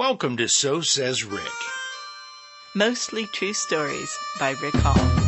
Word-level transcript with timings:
Welcome 0.00 0.38
to 0.38 0.48
So 0.48 0.80
Says 0.80 1.24
Rick. 1.24 1.52
Mostly 2.74 3.26
True 3.26 3.52
Stories 3.52 4.10
by 4.38 4.52
Rick 4.52 4.72
Hall. 4.76 5.19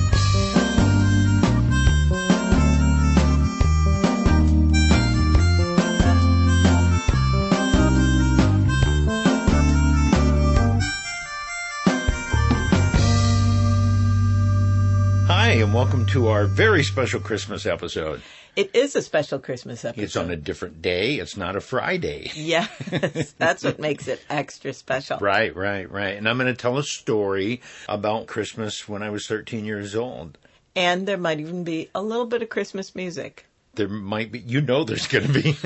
Welcome 15.82 16.06
to 16.06 16.28
our 16.28 16.46
very 16.46 16.84
special 16.84 17.18
Christmas 17.18 17.66
episode. 17.66 18.22
It 18.54 18.70
is 18.72 18.94
a 18.94 19.02
special 19.02 19.40
Christmas 19.40 19.84
episode. 19.84 20.04
It's 20.04 20.14
on 20.14 20.30
a 20.30 20.36
different 20.36 20.80
day. 20.80 21.16
It's 21.16 21.36
not 21.36 21.56
a 21.56 21.60
Friday. 21.60 22.30
Yes, 22.36 23.34
that's 23.36 23.64
what 23.64 23.80
makes 23.80 24.06
it 24.06 24.24
extra 24.30 24.74
special. 24.74 25.18
Right, 25.18 25.54
right, 25.56 25.90
right. 25.90 26.16
And 26.16 26.28
I'm 26.28 26.38
going 26.38 26.46
to 26.46 26.54
tell 26.54 26.78
a 26.78 26.84
story 26.84 27.62
about 27.88 28.28
Christmas 28.28 28.88
when 28.88 29.02
I 29.02 29.10
was 29.10 29.26
13 29.26 29.64
years 29.64 29.96
old. 29.96 30.38
And 30.76 31.08
there 31.08 31.18
might 31.18 31.40
even 31.40 31.64
be 31.64 31.90
a 31.96 32.00
little 32.00 32.26
bit 32.26 32.42
of 32.42 32.48
Christmas 32.48 32.94
music. 32.94 33.46
There 33.74 33.88
might 33.88 34.30
be, 34.30 34.38
you 34.38 34.60
know, 34.60 34.84
there's 34.84 35.08
going 35.08 35.32
to 35.32 35.42
be. 35.42 35.56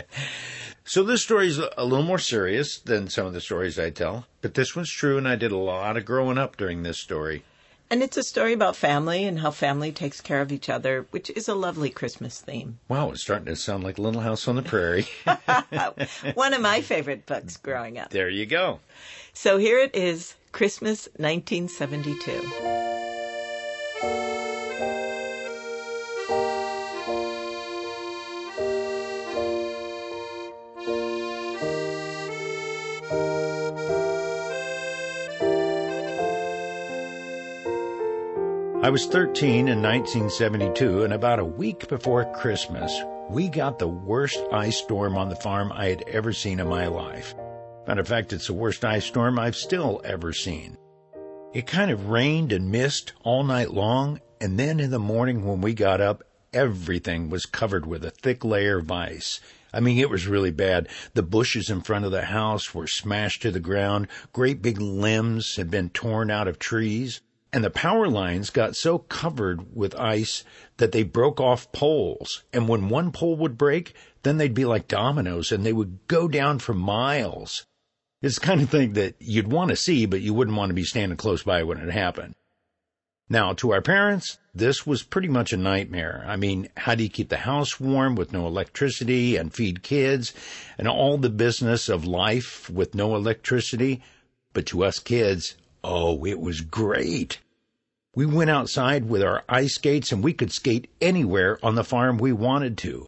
so 0.84 1.04
this 1.04 1.22
story 1.22 1.48
is 1.48 1.58
a 1.58 1.84
little 1.84 2.06
more 2.06 2.18
serious 2.18 2.78
than 2.78 3.10
some 3.10 3.26
of 3.26 3.34
the 3.34 3.42
stories 3.42 3.78
I 3.78 3.90
tell, 3.90 4.24
but 4.40 4.54
this 4.54 4.74
one's 4.74 4.90
true, 4.90 5.18
and 5.18 5.28
I 5.28 5.36
did 5.36 5.52
a 5.52 5.58
lot 5.58 5.98
of 5.98 6.06
growing 6.06 6.38
up 6.38 6.56
during 6.56 6.84
this 6.84 6.98
story. 6.98 7.44
And 7.90 8.04
it's 8.04 8.16
a 8.16 8.22
story 8.22 8.52
about 8.52 8.76
family 8.76 9.24
and 9.24 9.40
how 9.40 9.50
family 9.50 9.90
takes 9.90 10.20
care 10.20 10.40
of 10.40 10.52
each 10.52 10.68
other, 10.68 11.06
which 11.10 11.28
is 11.30 11.48
a 11.48 11.56
lovely 11.56 11.90
Christmas 11.90 12.40
theme. 12.40 12.78
Wow, 12.88 13.10
it's 13.10 13.22
starting 13.22 13.46
to 13.46 13.56
sound 13.56 13.82
like 13.82 13.98
Little 13.98 14.20
House 14.20 14.46
on 14.46 14.54
the 14.54 14.62
Prairie. 14.62 15.08
One 16.34 16.54
of 16.54 16.60
my 16.60 16.82
favorite 16.82 17.26
books 17.26 17.56
growing 17.56 17.98
up. 17.98 18.10
there 18.10 18.28
you 18.28 18.46
go. 18.46 18.78
So 19.32 19.58
here 19.58 19.80
it 19.80 19.94
is, 19.96 20.36
Christmas 20.52 21.08
1972. 21.16 22.89
I 38.82 38.88
was 38.88 39.04
13 39.04 39.68
in 39.68 39.82
1972, 39.82 41.04
and 41.04 41.12
about 41.12 41.38
a 41.38 41.44
week 41.44 41.86
before 41.88 42.24
Christmas, 42.32 42.98
we 43.28 43.46
got 43.46 43.78
the 43.78 43.86
worst 43.86 44.42
ice 44.50 44.78
storm 44.78 45.18
on 45.18 45.28
the 45.28 45.36
farm 45.36 45.70
I 45.70 45.88
had 45.88 46.02
ever 46.08 46.32
seen 46.32 46.60
in 46.60 46.66
my 46.66 46.86
life. 46.86 47.34
Matter 47.86 48.00
of 48.00 48.08
fact, 48.08 48.32
it's 48.32 48.46
the 48.46 48.54
worst 48.54 48.82
ice 48.82 49.04
storm 49.04 49.38
I've 49.38 49.54
still 49.54 50.00
ever 50.02 50.32
seen. 50.32 50.78
It 51.52 51.66
kind 51.66 51.90
of 51.90 52.08
rained 52.08 52.52
and 52.52 52.70
mist 52.70 53.12
all 53.22 53.44
night 53.44 53.70
long, 53.70 54.18
and 54.40 54.58
then 54.58 54.80
in 54.80 54.90
the 54.90 54.98
morning 54.98 55.44
when 55.44 55.60
we 55.60 55.74
got 55.74 56.00
up, 56.00 56.24
everything 56.54 57.28
was 57.28 57.44
covered 57.44 57.84
with 57.84 58.02
a 58.02 58.10
thick 58.10 58.46
layer 58.46 58.78
of 58.78 58.90
ice. 58.90 59.40
I 59.74 59.80
mean, 59.80 59.98
it 59.98 60.08
was 60.08 60.26
really 60.26 60.52
bad. 60.52 60.88
The 61.12 61.22
bushes 61.22 61.68
in 61.68 61.82
front 61.82 62.06
of 62.06 62.12
the 62.12 62.24
house 62.24 62.74
were 62.74 62.86
smashed 62.86 63.42
to 63.42 63.50
the 63.50 63.60
ground. 63.60 64.08
Great 64.32 64.62
big 64.62 64.80
limbs 64.80 65.56
had 65.56 65.70
been 65.70 65.90
torn 65.90 66.30
out 66.30 66.48
of 66.48 66.58
trees 66.58 67.20
and 67.52 67.64
the 67.64 67.70
power 67.70 68.08
lines 68.08 68.50
got 68.50 68.76
so 68.76 68.98
covered 68.98 69.74
with 69.74 69.98
ice 69.98 70.44
that 70.76 70.92
they 70.92 71.02
broke 71.02 71.40
off 71.40 71.70
poles. 71.72 72.44
And 72.52 72.68
when 72.68 72.88
one 72.88 73.10
pole 73.10 73.36
would 73.36 73.58
break, 73.58 73.94
then 74.22 74.38
they'd 74.38 74.54
be 74.54 74.64
like 74.64 74.88
dominoes 74.88 75.50
and 75.50 75.64
they 75.64 75.72
would 75.72 75.98
go 76.06 76.28
down 76.28 76.60
for 76.60 76.74
miles. 76.74 77.66
It's 78.22 78.38
the 78.38 78.46
kind 78.46 78.60
of 78.60 78.70
thing 78.70 78.92
that 78.92 79.16
you'd 79.18 79.50
want 79.50 79.70
to 79.70 79.76
see, 79.76 80.06
but 80.06 80.20
you 80.20 80.34
wouldn't 80.34 80.56
want 80.56 80.70
to 80.70 80.74
be 80.74 80.84
standing 80.84 81.16
close 81.16 81.42
by 81.42 81.62
when 81.62 81.78
it 81.78 81.90
happened. 81.90 82.34
Now, 83.28 83.52
to 83.54 83.72
our 83.72 83.80
parents, 83.80 84.38
this 84.54 84.86
was 84.86 85.02
pretty 85.02 85.28
much 85.28 85.52
a 85.52 85.56
nightmare. 85.56 86.24
I 86.26 86.36
mean, 86.36 86.68
how 86.76 86.94
do 86.94 87.04
you 87.04 87.08
keep 87.08 87.28
the 87.28 87.36
house 87.36 87.80
warm 87.80 88.16
with 88.16 88.32
no 88.32 88.46
electricity 88.46 89.36
and 89.36 89.54
feed 89.54 89.82
kids 89.82 90.34
and 90.76 90.88
all 90.88 91.16
the 91.16 91.30
business 91.30 91.88
of 91.88 92.04
life 92.04 92.68
with 92.68 92.94
no 92.94 93.14
electricity? 93.14 94.02
But 94.52 94.66
to 94.66 94.84
us 94.84 94.98
kids, 94.98 95.54
Oh, 95.82 96.26
it 96.26 96.40
was 96.40 96.60
great. 96.60 97.38
We 98.12 98.26
went 98.26 98.50
outside 98.50 99.08
with 99.08 99.22
our 99.22 99.44
ice 99.48 99.76
skates 99.76 100.10
and 100.10 100.24
we 100.24 100.32
could 100.32 100.50
skate 100.52 100.90
anywhere 101.00 101.60
on 101.62 101.76
the 101.76 101.84
farm 101.84 102.18
we 102.18 102.32
wanted 102.32 102.76
to. 102.78 103.06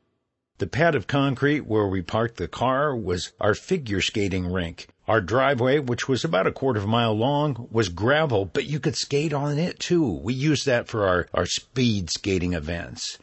The 0.58 0.68
pad 0.68 0.94
of 0.94 1.08
concrete 1.08 1.66
where 1.66 1.88
we 1.88 2.02
parked 2.02 2.36
the 2.36 2.46
car 2.46 2.94
was 2.94 3.32
our 3.40 3.54
figure 3.54 4.00
skating 4.00 4.46
rink. 4.46 4.86
Our 5.08 5.20
driveway, 5.20 5.80
which 5.80 6.08
was 6.08 6.22
about 6.22 6.46
a 6.46 6.52
quarter 6.52 6.78
of 6.78 6.84
a 6.84 6.88
mile 6.88 7.14
long, 7.14 7.66
was 7.72 7.88
gravel, 7.88 8.44
but 8.44 8.66
you 8.66 8.78
could 8.78 8.94
skate 8.94 9.32
on 9.32 9.58
it 9.58 9.80
too. 9.80 10.08
We 10.08 10.34
used 10.34 10.66
that 10.66 10.86
for 10.86 11.08
our, 11.08 11.26
our 11.34 11.46
speed 11.46 12.08
skating 12.08 12.52
events. 12.52 13.18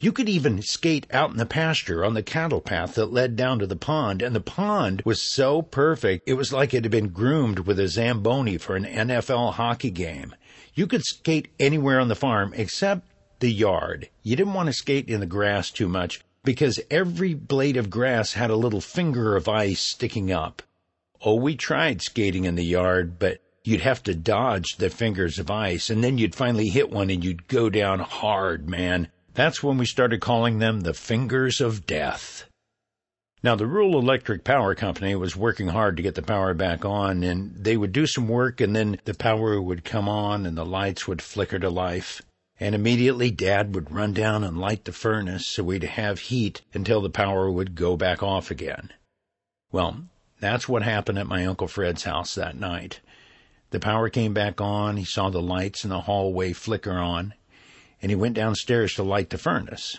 You 0.00 0.12
could 0.12 0.28
even 0.28 0.60
skate 0.60 1.06
out 1.10 1.30
in 1.30 1.38
the 1.38 1.46
pasture 1.46 2.04
on 2.04 2.12
the 2.12 2.22
cattle 2.22 2.60
path 2.60 2.96
that 2.96 3.12
led 3.12 3.36
down 3.36 3.58
to 3.60 3.66
the 3.66 3.74
pond, 3.74 4.20
and 4.20 4.34
the 4.36 4.40
pond 4.40 5.00
was 5.06 5.32
so 5.32 5.62
perfect 5.62 6.24
it 6.26 6.34
was 6.34 6.52
like 6.52 6.74
it 6.74 6.84
had 6.84 6.90
been 6.90 7.08
groomed 7.08 7.60
with 7.60 7.80
a 7.80 7.88
Zamboni 7.88 8.58
for 8.58 8.76
an 8.76 8.84
NHL 8.84 9.54
hockey 9.54 9.90
game. 9.90 10.34
You 10.74 10.86
could 10.86 11.04
skate 11.04 11.48
anywhere 11.60 12.00
on 12.00 12.08
the 12.08 12.14
farm 12.14 12.54
except 12.56 13.06
the 13.40 13.52
yard. 13.52 14.08
You 14.22 14.36
didn't 14.36 14.54
want 14.54 14.68
to 14.68 14.72
skate 14.72 15.08
in 15.08 15.20
the 15.20 15.26
grass 15.26 15.70
too 15.70 15.88
much 15.88 16.20
because 16.44 16.80
every 16.90 17.34
blade 17.34 17.76
of 17.76 17.90
grass 17.90 18.32
had 18.32 18.50
a 18.50 18.56
little 18.56 18.80
finger 18.80 19.36
of 19.36 19.48
ice 19.48 19.80
sticking 19.80 20.32
up. 20.32 20.62
Oh, 21.24 21.34
we 21.34 21.56
tried 21.56 22.02
skating 22.02 22.44
in 22.44 22.54
the 22.54 22.64
yard, 22.64 23.18
but 23.18 23.40
you'd 23.64 23.82
have 23.82 24.02
to 24.04 24.14
dodge 24.14 24.76
the 24.78 24.90
fingers 24.90 25.38
of 25.38 25.50
ice, 25.50 25.90
and 25.90 26.02
then 26.02 26.18
you'd 26.18 26.34
finally 26.34 26.68
hit 26.68 26.90
one 26.90 27.10
and 27.10 27.22
you'd 27.22 27.48
go 27.48 27.68
down 27.68 28.00
hard, 28.00 28.68
man. 28.68 29.08
That's 29.34 29.62
when 29.62 29.78
we 29.78 29.86
started 29.86 30.20
calling 30.20 30.58
them 30.58 30.80
the 30.80 30.94
Fingers 30.94 31.60
of 31.60 31.86
Death. 31.86 32.44
Now, 33.44 33.56
the 33.56 33.66
Rural 33.66 33.98
Electric 33.98 34.44
Power 34.44 34.76
Company 34.76 35.16
was 35.16 35.34
working 35.34 35.68
hard 35.68 35.96
to 35.96 36.02
get 36.02 36.14
the 36.14 36.22
power 36.22 36.54
back 36.54 36.84
on, 36.84 37.24
and 37.24 37.52
they 37.56 37.76
would 37.76 37.90
do 37.90 38.06
some 38.06 38.28
work, 38.28 38.60
and 38.60 38.76
then 38.76 39.00
the 39.04 39.14
power 39.14 39.60
would 39.60 39.84
come 39.84 40.08
on 40.08 40.46
and 40.46 40.56
the 40.56 40.64
lights 40.64 41.08
would 41.08 41.20
flicker 41.20 41.58
to 41.58 41.68
life. 41.68 42.22
And 42.60 42.72
immediately 42.72 43.32
Dad 43.32 43.74
would 43.74 43.90
run 43.90 44.12
down 44.12 44.44
and 44.44 44.58
light 44.58 44.84
the 44.84 44.92
furnace 44.92 45.48
so 45.48 45.64
we'd 45.64 45.82
have 45.82 46.20
heat 46.20 46.62
until 46.72 47.00
the 47.00 47.10
power 47.10 47.50
would 47.50 47.74
go 47.74 47.96
back 47.96 48.22
off 48.22 48.52
again. 48.52 48.92
Well, 49.72 50.04
that's 50.38 50.68
what 50.68 50.84
happened 50.84 51.18
at 51.18 51.26
my 51.26 51.44
Uncle 51.44 51.66
Fred's 51.66 52.04
house 52.04 52.36
that 52.36 52.56
night. 52.56 53.00
The 53.70 53.80
power 53.80 54.08
came 54.08 54.34
back 54.34 54.60
on, 54.60 54.96
he 54.96 55.04
saw 55.04 55.30
the 55.30 55.42
lights 55.42 55.82
in 55.82 55.90
the 55.90 56.02
hallway 56.02 56.52
flicker 56.52 56.96
on, 56.96 57.34
and 58.00 58.10
he 58.10 58.14
went 58.14 58.36
downstairs 58.36 58.94
to 58.94 59.02
light 59.02 59.30
the 59.30 59.38
furnace. 59.38 59.98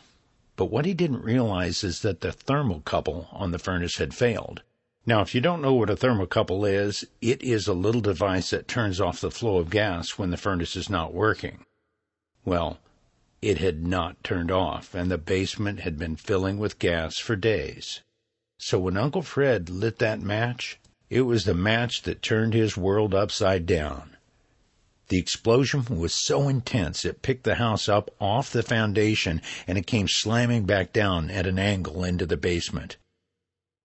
But 0.56 0.66
what 0.66 0.86
he 0.86 0.94
didn't 0.94 1.24
realize 1.24 1.84
is 1.84 2.02
that 2.02 2.22
the 2.22 2.32
thermocouple 2.32 3.28
on 3.32 3.52
the 3.52 3.60
furnace 3.60 3.98
had 3.98 4.14
failed. 4.14 4.62
Now, 5.06 5.22
if 5.22 5.34
you 5.36 5.42
don't 5.42 5.62
know 5.62 5.74
what 5.74 5.90
a 5.90 5.96
thermocouple 5.96 6.70
is, 6.72 7.06
it 7.22 7.42
is 7.42 7.68
a 7.68 7.74
little 7.74 8.02
device 8.02 8.52
that 8.52 8.68
turns 8.68 9.02
off 9.02 9.20
the 9.20 9.32
flow 9.32 9.58
of 9.58 9.70
gas 9.70 10.18
when 10.18 10.30
the 10.30 10.38
furnace 10.38 10.76
is 10.76 10.90
not 10.90 11.14
working. 11.14 11.66
Well, 12.46 12.80
it 13.42 13.58
had 13.58 13.86
not 13.86 14.24
turned 14.24 14.52
off, 14.52 14.96
and 14.96 15.12
the 15.12 15.18
basement 15.18 15.82
had 15.82 15.98
been 15.98 16.16
filling 16.16 16.58
with 16.58 16.80
gas 16.80 17.18
for 17.18 17.36
days. 17.36 18.02
So 18.58 18.80
when 18.80 18.96
Uncle 18.96 19.24
Fred 19.24 19.70
lit 19.70 20.00
that 20.00 20.22
match, 20.22 20.80
it 21.10 21.22
was 21.22 21.44
the 21.44 21.54
match 21.54 22.04
that 22.04 22.22
turned 22.22 22.54
his 22.54 22.78
world 22.78 23.14
upside 23.14 23.66
down. 23.66 24.13
The 25.14 25.20
explosion 25.20 25.86
was 26.00 26.26
so 26.26 26.50
intense 26.50 27.06
it 27.06 27.22
picked 27.22 27.44
the 27.44 27.54
house 27.62 27.88
up 27.88 28.10
off 28.20 28.50
the 28.50 28.64
foundation 28.64 29.44
and 29.68 29.78
it 29.78 29.86
came 29.86 30.08
slamming 30.08 30.66
back 30.66 30.92
down 30.92 31.30
at 31.30 31.46
an 31.46 31.60
angle 31.60 32.04
into 32.04 32.26
the 32.26 32.36
basement. 32.36 32.98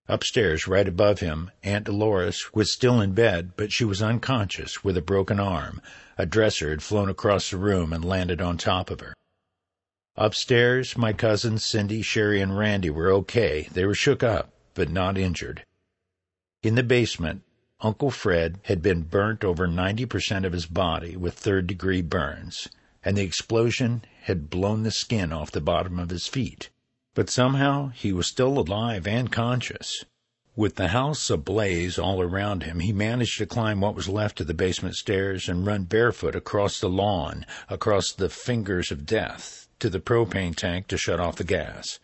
Upstairs, 0.09 0.67
right 0.67 0.89
above 0.89 1.21
him, 1.21 1.51
Aunt 1.63 1.85
Dolores 1.85 2.55
was 2.55 2.73
still 2.73 2.99
in 3.03 3.13
bed, 3.13 3.53
but 3.59 3.73
she 3.73 3.85
was 3.85 4.01
unconscious 4.01 4.83
with 4.83 4.97
a 4.97 5.03
broken 5.03 5.39
arm. 5.39 5.83
A 6.17 6.25
dresser 6.25 6.71
had 6.71 6.83
flown 6.83 7.11
across 7.11 7.51
the 7.51 7.59
room 7.59 7.93
and 7.93 8.03
landed 8.03 8.41
on 8.41 8.57
top 8.57 8.89
of 8.89 9.01
her. 9.01 9.13
Upstairs, 10.17 10.97
my 10.97 11.13
cousins 11.13 11.63
Cindy, 11.63 12.01
Sherry, 12.01 12.41
and 12.41 12.57
Randy 12.57 12.89
were 12.89 13.13
okay. 13.13 13.69
They 13.71 13.85
were 13.85 13.95
shook 13.95 14.23
up, 14.23 14.51
but 14.73 14.89
not 14.89 15.19
injured. 15.19 15.63
In 16.63 16.75
the 16.75 16.83
basement, 16.83 17.43
Uncle 17.81 18.11
Fred 18.11 18.59
had 18.65 18.83
been 18.83 19.03
burnt 19.03 19.45
over 19.45 19.69
90% 19.69 20.45
of 20.45 20.53
his 20.53 20.67
body 20.67 21.17
with 21.17 21.35
third 21.35 21.69
degree 21.69 22.03
burns, 22.03 22.67
and 23.05 23.17
the 23.17 23.23
explosion 23.23 24.03
had 24.23 24.51
blown 24.51 24.83
the 24.83 24.91
skin 24.91 25.33
off 25.33 25.53
the 25.53 25.61
bottom 25.61 25.99
of 26.01 26.11
his 26.11 26.27
feet. 26.27 26.71
But 27.15 27.31
somehow 27.31 27.91
he 27.91 28.13
was 28.13 28.27
still 28.27 28.59
alive 28.59 29.07
and 29.07 29.31
conscious. 29.31 30.05
With 30.57 30.75
the 30.75 30.89
house 30.89 31.31
ablaze 31.31 32.01
all 32.01 32.21
around 32.21 32.65
him, 32.65 32.81
he 32.81 32.93
managed 32.93 33.39
to 33.39 33.47
climb 33.47 33.81
what 33.81 33.95
was 33.95 34.09
left 34.09 34.41
of 34.41 34.49
the 34.49 34.55
basement 34.55 34.97
stairs 34.97 35.49
and 35.49 35.65
run 35.65 35.85
barefoot 35.85 36.35
across 36.35 36.81
the 36.81 36.89
lawn, 36.89 37.47
across 37.69 38.11
the 38.11 38.29
fingers 38.29 38.91
of 38.91 39.07
death, 39.07 39.69
to 39.79 39.89
the 39.89 40.01
propane 40.01 40.57
tank 40.57 40.89
to 40.89 40.99
shut 40.99 41.21
off 41.21 41.37
the 41.37 41.45
gas. 41.45 42.01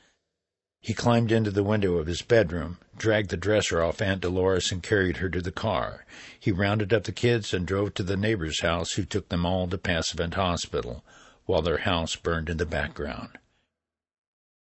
He 0.81 0.95
climbed 0.95 1.33
into 1.33 1.51
the 1.51 1.65
window 1.65 1.95
of 1.97 2.07
his 2.07 2.23
bedroom, 2.23 2.79
dragged 2.97 3.31
the 3.31 3.37
dresser 3.37 3.83
off 3.83 4.01
Aunt 4.01 4.21
Dolores, 4.21 4.73
and 4.73 4.83
carried 4.83 5.19
her 5.19 5.29
to 5.29 5.41
the 5.41 5.53
car. 5.53 6.05
He 6.39 6.53
rounded 6.53 6.93
up 6.93 7.05
the 7.05 7.13
kids 7.13 7.53
and 7.53 7.67
drove 7.67 7.95
to 7.95 8.03
the 8.03 8.17
neighbor's 8.17 8.61
house, 8.61 8.93
who 8.93 9.05
took 9.05 9.29
them 9.29 9.45
all 9.45 9.67
to 9.69 9.79
Passavant 9.79 10.35
Hospital, 10.35 11.05
while 11.47 11.63
their 11.63 11.79
house 11.79 12.17
burned 12.17 12.49
in 12.49 12.57
the 12.57 12.67
background. 12.67 13.39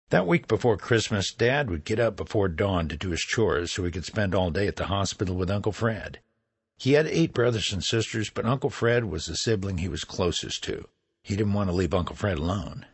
That 0.10 0.28
week 0.28 0.48
before 0.48 0.78
Christmas, 0.78 1.34
Dad 1.34 1.70
would 1.70 1.86
get 1.86 2.00
up 2.00 2.16
before 2.16 2.48
dawn 2.48 2.88
to 2.90 2.98
do 2.98 3.10
his 3.10 3.22
chores 3.22 3.72
so 3.72 3.84
he 3.84 3.92
could 3.92 4.06
spend 4.06 4.36
all 4.36 4.52
day 4.52 4.68
at 4.68 4.76
the 4.76 4.86
hospital 4.86 5.36
with 5.36 5.50
Uncle 5.50 5.72
Fred. 5.72 6.20
He 6.78 6.94
had 6.94 7.08
eight 7.08 7.34
brothers 7.34 7.74
and 7.74 7.84
sisters, 7.84 8.30
but 8.30 8.46
Uncle 8.46 8.70
Fred 8.70 9.06
was 9.06 9.26
the 9.26 9.36
sibling 9.36 9.80
he 9.80 9.88
was 9.88 10.04
closest 10.04 10.64
to. 10.66 10.88
He 11.24 11.36
didn't 11.36 11.54
want 11.54 11.70
to 11.70 11.76
leave 11.76 11.94
Uncle 11.94 12.16
Fred 12.16 12.38
alone. 12.38 12.86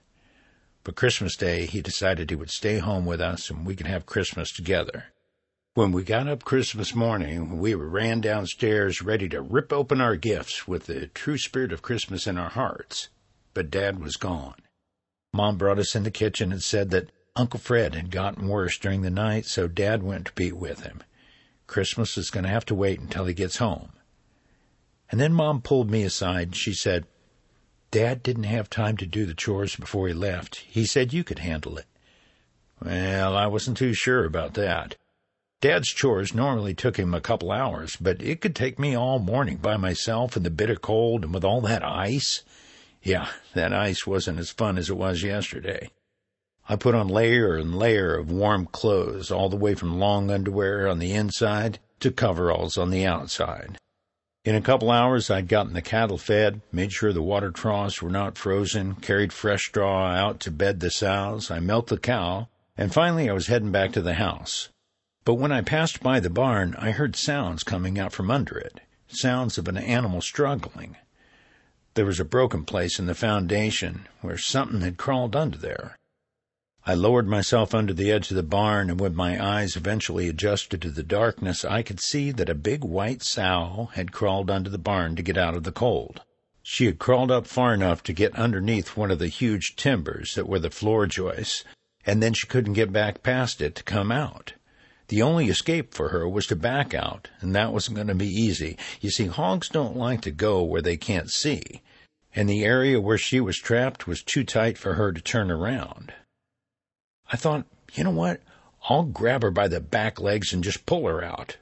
But 0.84 0.96
Christmas 0.96 1.36
Day, 1.36 1.66
he 1.66 1.82
decided 1.82 2.30
he 2.30 2.36
would 2.36 2.52
stay 2.52 2.78
home 2.78 3.06
with 3.06 3.20
us 3.20 3.50
and 3.50 3.66
we 3.66 3.76
could 3.76 3.88
have 3.88 4.06
Christmas 4.06 4.52
together. 4.52 5.08
When 5.76 5.92
we 5.92 6.04
got 6.04 6.28
up 6.28 6.44
Christmas 6.44 6.96
morning, 6.96 7.60
we 7.60 7.76
ran 7.76 8.22
downstairs 8.22 9.04
ready 9.04 9.30
to 9.30 9.40
rip 9.40 9.72
open 9.72 10.02
our 10.02 10.16
gifts 10.16 10.68
with 10.68 10.88
the 10.88 11.08
true 11.08 11.38
spirit 11.38 11.72
of 11.72 11.84
Christmas 11.84 12.26
in 12.26 12.40
our 12.40 12.50
hearts. 12.50 13.10
But 13.54 13.70
Dad 13.70 14.00
was 14.00 14.16
gone. 14.18 14.56
Mom 15.32 15.58
brought 15.58 15.78
us 15.78 15.96
in 15.96 16.02
the 16.02 16.12
kitchen 16.12 16.52
and 16.52 16.64
said 16.64 16.90
that 16.90 17.12
Uncle 17.36 17.60
Fred 17.60 17.94
had 17.94 18.10
gotten 18.10 18.48
worse 18.48 18.80
during 18.80 19.04
the 19.04 19.12
night, 19.12 19.46
so 19.46 19.68
Dad 19.68 20.02
went 20.02 20.26
to 20.26 20.32
be 20.34 20.52
with 20.52 20.82
him. 20.82 21.04
Christmas 21.68 22.18
is 22.18 22.32
going 22.32 22.46
to 22.46 22.50
have 22.50 22.66
to 22.66 22.76
wait 22.76 23.00
until 23.00 23.26
he 23.26 23.36
gets 23.36 23.58
home. 23.58 23.92
And 25.12 25.22
then 25.22 25.34
Mom 25.34 25.62
pulled 25.62 25.92
me 25.92 26.02
aside 26.02 26.56
she 26.56 26.74
said, 26.74 27.06
Dad 27.92 28.24
didn't 28.24 28.46
have 28.46 28.72
time 28.72 28.98
to 28.98 29.06
do 29.06 29.28
the 29.28 29.36
chores 29.36 29.76
before 29.76 30.08
he 30.08 30.16
left. 30.16 30.56
He 30.68 30.88
said 30.88 31.14
you 31.14 31.24
could 31.24 31.40
handle 31.40 31.78
it. 31.78 31.86
Well, 32.84 33.38
I 33.38 33.46
wasn't 33.46 33.78
too 33.78 33.94
sure 33.94 34.26
about 34.26 34.56
that. 34.56 34.96
Dad's 35.62 35.90
chores 35.90 36.34
normally 36.34 36.74
took 36.74 36.96
him 36.96 37.14
a 37.14 37.20
couple 37.20 37.52
hours, 37.52 37.98
but 37.98 38.22
it 38.22 38.40
could 38.40 38.56
take 38.56 38.80
me 38.80 38.96
all 38.96 39.20
morning 39.20 39.58
by 39.58 39.76
myself 39.76 40.38
in 40.38 40.44
the 40.44 40.50
bitter 40.50 40.78
cold 40.78 41.26
and 41.26 41.34
with 41.34 41.44
all 41.44 41.60
that 41.60 41.84
ice. 41.84 42.44
Yeah, 43.04 43.28
that 43.56 43.74
ice 43.74 44.08
wasn't 44.08 44.40
as 44.40 44.52
fun 44.52 44.78
as 44.78 44.90
it 44.90 44.96
was 44.96 45.22
yesterday. 45.22 45.90
I 46.70 46.78
put 46.78 46.96
on 46.96 47.10
layer 47.10 47.58
and 47.58 47.78
layer 47.78 48.16
of 48.16 48.32
warm 48.32 48.68
clothes, 48.68 49.32
all 49.32 49.50
the 49.50 49.58
way 49.58 49.76
from 49.76 50.00
long 50.00 50.32
underwear 50.32 50.88
on 50.88 51.00
the 51.00 51.12
inside 51.12 51.80
to 52.00 52.10
coveralls 52.10 52.78
on 52.78 52.90
the 52.90 53.06
outside. 53.06 53.78
In 54.46 54.56
a 54.56 54.62
couple 54.62 54.90
hours, 54.90 55.30
I'd 55.30 55.50
gotten 55.50 55.74
the 55.74 55.82
cattle 55.82 56.18
fed, 56.18 56.62
made 56.72 56.94
sure 56.94 57.12
the 57.12 57.22
water 57.22 57.52
troughs 57.52 58.02
were 58.02 58.10
not 58.10 58.38
frozen, 58.38 58.96
carried 58.96 59.34
fresh 59.34 59.66
straw 59.66 60.08
out 60.08 60.40
to 60.42 60.52
bed 60.52 60.80
the 60.80 60.90
sows, 60.90 61.52
I 61.52 61.60
milked 61.60 61.90
the 61.90 61.98
cow, 61.98 62.48
and 62.78 62.94
finally 62.94 63.30
I 63.30 63.34
was 63.34 63.48
heading 63.48 63.74
back 63.74 63.92
to 63.92 64.02
the 64.02 64.14
house. 64.14 64.70
But 65.30 65.36
when 65.36 65.52
I 65.52 65.62
passed 65.62 66.02
by 66.02 66.20
the 66.20 66.32
barn, 66.32 66.74
I 66.80 66.90
heard 66.90 67.16
sounds 67.16 67.62
coming 67.64 68.00
out 68.00 68.12
from 68.12 68.32
under 68.32 68.58
it, 68.58 68.80
sounds 69.10 69.60
of 69.60 69.68
an 69.68 69.78
animal 69.78 70.22
struggling. 70.22 70.96
There 71.94 72.08
was 72.08 72.20
a 72.20 72.26
broken 72.26 72.66
place 72.66 72.98
in 72.98 73.06
the 73.06 73.14
foundation 73.14 74.08
where 74.22 74.40
something 74.40 74.82
had 74.82 74.98
crawled 74.98 75.36
under 75.36 75.60
there. 75.60 75.96
I 76.84 76.96
lowered 76.96 77.28
myself 77.28 77.76
under 77.76 77.94
the 77.94 78.12
edge 78.12 78.32
of 78.32 78.38
the 78.38 78.42
barn, 78.42 78.90
and 78.90 79.00
when 79.00 79.14
my 79.14 79.40
eyes 79.40 79.76
eventually 79.76 80.28
adjusted 80.28 80.82
to 80.82 80.90
the 80.90 81.04
darkness, 81.04 81.64
I 81.64 81.84
could 81.84 82.00
see 82.00 82.32
that 82.32 82.50
a 82.50 82.56
big 82.56 82.84
white 82.84 83.22
sow 83.22 83.92
had 83.94 84.12
crawled 84.12 84.50
under 84.50 84.72
the 84.72 84.80
barn 84.80 85.16
to 85.16 85.22
get 85.22 85.38
out 85.38 85.56
of 85.56 85.64
the 85.64 85.72
cold. 85.72 86.22
She 86.64 86.88
had 86.88 86.98
crawled 86.98 87.30
up 87.30 87.46
far 87.46 87.76
enough 87.76 88.02
to 88.06 88.14
get 88.14 88.36
underneath 88.36 88.98
one 88.98 89.12
of 89.12 89.20
the 89.20 89.28
huge 89.28 89.76
timbers 89.76 90.34
that 90.34 90.50
were 90.50 90.58
the 90.58 90.72
floor 90.72 91.06
joists, 91.06 91.64
and 92.04 92.24
then 92.24 92.34
she 92.34 92.48
couldn't 92.48 92.74
get 92.74 92.92
back 92.92 93.22
past 93.22 93.62
it 93.62 93.76
to 93.76 93.84
come 93.84 94.12
out. 94.12 94.54
The 95.10 95.24
only 95.24 95.50
escape 95.50 95.96
for 95.96 96.10
her 96.10 96.30
was 96.30 96.46
to 96.48 96.56
back 96.56 96.94
out, 96.94 97.30
and 97.42 97.56
that 97.56 97.74
wasn't 97.74 97.96
going 97.96 98.08
to 98.08 98.16
be 98.16 98.28
easy. 98.28 98.78
You 99.02 99.10
see, 99.10 99.26
hogs 99.26 99.68
don't 99.68 99.98
like 99.98 100.22
to 100.22 100.32
go 100.32 100.64
where 100.64 100.84
they 100.84 100.98
can't 100.98 101.32
see, 101.32 101.82
and 102.36 102.48
the 102.48 102.64
area 102.64 103.02
where 103.02 103.18
she 103.18 103.40
was 103.40 103.58
trapped 103.58 104.06
was 104.06 104.22
too 104.22 104.44
tight 104.44 104.78
for 104.78 104.94
her 104.94 105.12
to 105.12 105.20
turn 105.20 105.50
around. 105.50 106.14
I 107.32 107.38
thought, 107.38 107.66
you 107.94 108.04
know 108.04 108.12
what? 108.12 108.42
I'll 108.88 109.04
grab 109.04 109.42
her 109.42 109.50
by 109.50 109.68
the 109.68 109.80
back 109.80 110.20
legs 110.20 110.54
and 110.54 110.64
just 110.64 110.86
pull 110.86 111.08
her 111.08 111.24
out. 111.24 111.58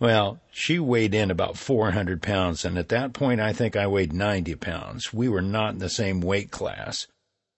Well, 0.00 0.40
she 0.50 0.80
weighed 0.80 1.14
in 1.14 1.30
about 1.30 1.56
400 1.56 2.20
pounds, 2.20 2.64
and 2.64 2.76
at 2.76 2.88
that 2.88 3.12
point 3.12 3.40
I 3.40 3.52
think 3.52 3.76
I 3.76 3.86
weighed 3.86 4.12
90 4.12 4.56
pounds. 4.56 5.12
We 5.12 5.28
were 5.28 5.40
not 5.40 5.74
in 5.74 5.78
the 5.78 5.88
same 5.88 6.20
weight 6.20 6.50
class. 6.50 7.06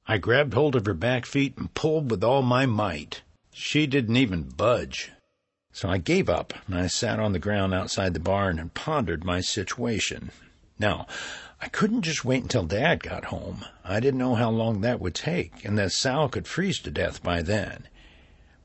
I 0.07 0.19
grabbed 0.19 0.53
hold 0.53 0.77
of 0.77 0.85
her 0.85 0.93
back 0.93 1.25
feet 1.25 1.57
and 1.57 1.73
pulled 1.73 2.11
with 2.11 2.23
all 2.23 2.43
my 2.43 2.67
might. 2.67 3.23
She 3.51 3.87
didn't 3.87 4.17
even 4.17 4.43
budge. 4.43 5.13
So 5.75 5.89
I 5.89 5.99
gave 5.99 6.29
up, 6.29 6.55
and 6.69 6.77
I 6.77 6.87
sat 6.87 7.19
on 7.19 7.33
the 7.33 7.41
ground 7.41 7.75
outside 7.75 8.15
the 8.15 8.21
barn 8.21 8.61
and 8.61 8.73
pondered 8.73 9.25
my 9.25 9.41
situation. 9.41 10.31
Now, 10.79 11.09
I 11.61 11.67
couldn't 11.67 12.03
just 12.03 12.25
wait 12.25 12.45
until 12.45 12.63
Dad 12.63 13.03
got 13.03 13.25
home. 13.25 13.65
I 13.85 13.99
didn't 13.99 14.21
know 14.21 14.37
how 14.37 14.51
long 14.51 14.83
that 14.83 15.01
would 15.01 15.17
take, 15.17 15.65
and 15.65 15.77
that 15.77 15.91
Sal 15.91 16.29
could 16.29 16.47
freeze 16.47 16.79
to 16.79 16.93
death 16.93 17.25
by 17.25 17.43
then. 17.43 17.89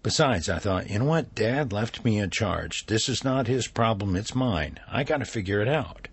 Besides, 0.04 0.50
I 0.50 0.60
thought, 0.60 0.92
you 0.92 1.00
know 1.00 1.06
what? 1.06 1.34
Dad 1.34 1.74
left 1.74 2.06
me 2.06 2.20
in 2.20 2.30
charge. 2.30 2.86
This 2.86 3.10
is 3.10 3.24
not 3.24 3.48
his 3.48 3.68
problem, 3.68 4.16
it's 4.16 4.36
mine. 4.36 4.80
I 4.88 5.04
gotta 5.04 5.26
figure 5.26 5.62
it 5.62 5.68
out. 5.68 6.10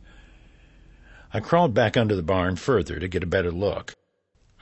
I 1.31 1.41
crawled 1.41 1.75
back 1.75 1.99
under 1.99 2.17
the 2.17 2.23
barn 2.23 2.57
further 2.57 2.99
to 2.99 3.07
get 3.07 3.23
a 3.23 3.27
better 3.27 3.53
look. 3.53 3.95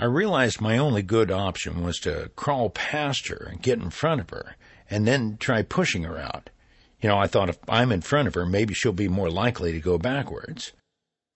I 0.00 0.06
realized 0.06 0.60
my 0.60 0.78
only 0.78 1.02
good 1.02 1.30
option 1.30 1.84
was 1.84 2.00
to 2.00 2.32
crawl 2.34 2.70
past 2.70 3.28
her 3.28 3.46
and 3.48 3.62
get 3.62 3.78
in 3.78 3.90
front 3.90 4.20
of 4.20 4.30
her, 4.30 4.56
and 4.90 5.06
then 5.06 5.36
try 5.38 5.62
pushing 5.62 6.04
her 6.04 6.18
out. 6.18 6.50
You 7.00 7.08
know, 7.08 7.18
I 7.18 7.26
thought 7.26 7.48
if 7.48 7.58
I'm 7.68 7.92
in 7.92 8.00
front 8.00 8.28
of 8.28 8.34
her, 8.34 8.46
maybe 8.46 8.74
she'll 8.74 8.92
be 8.92 9.08
more 9.08 9.30
likely 9.30 9.72
to 9.72 9.80
go 9.80 9.98
backwards. 9.98 10.72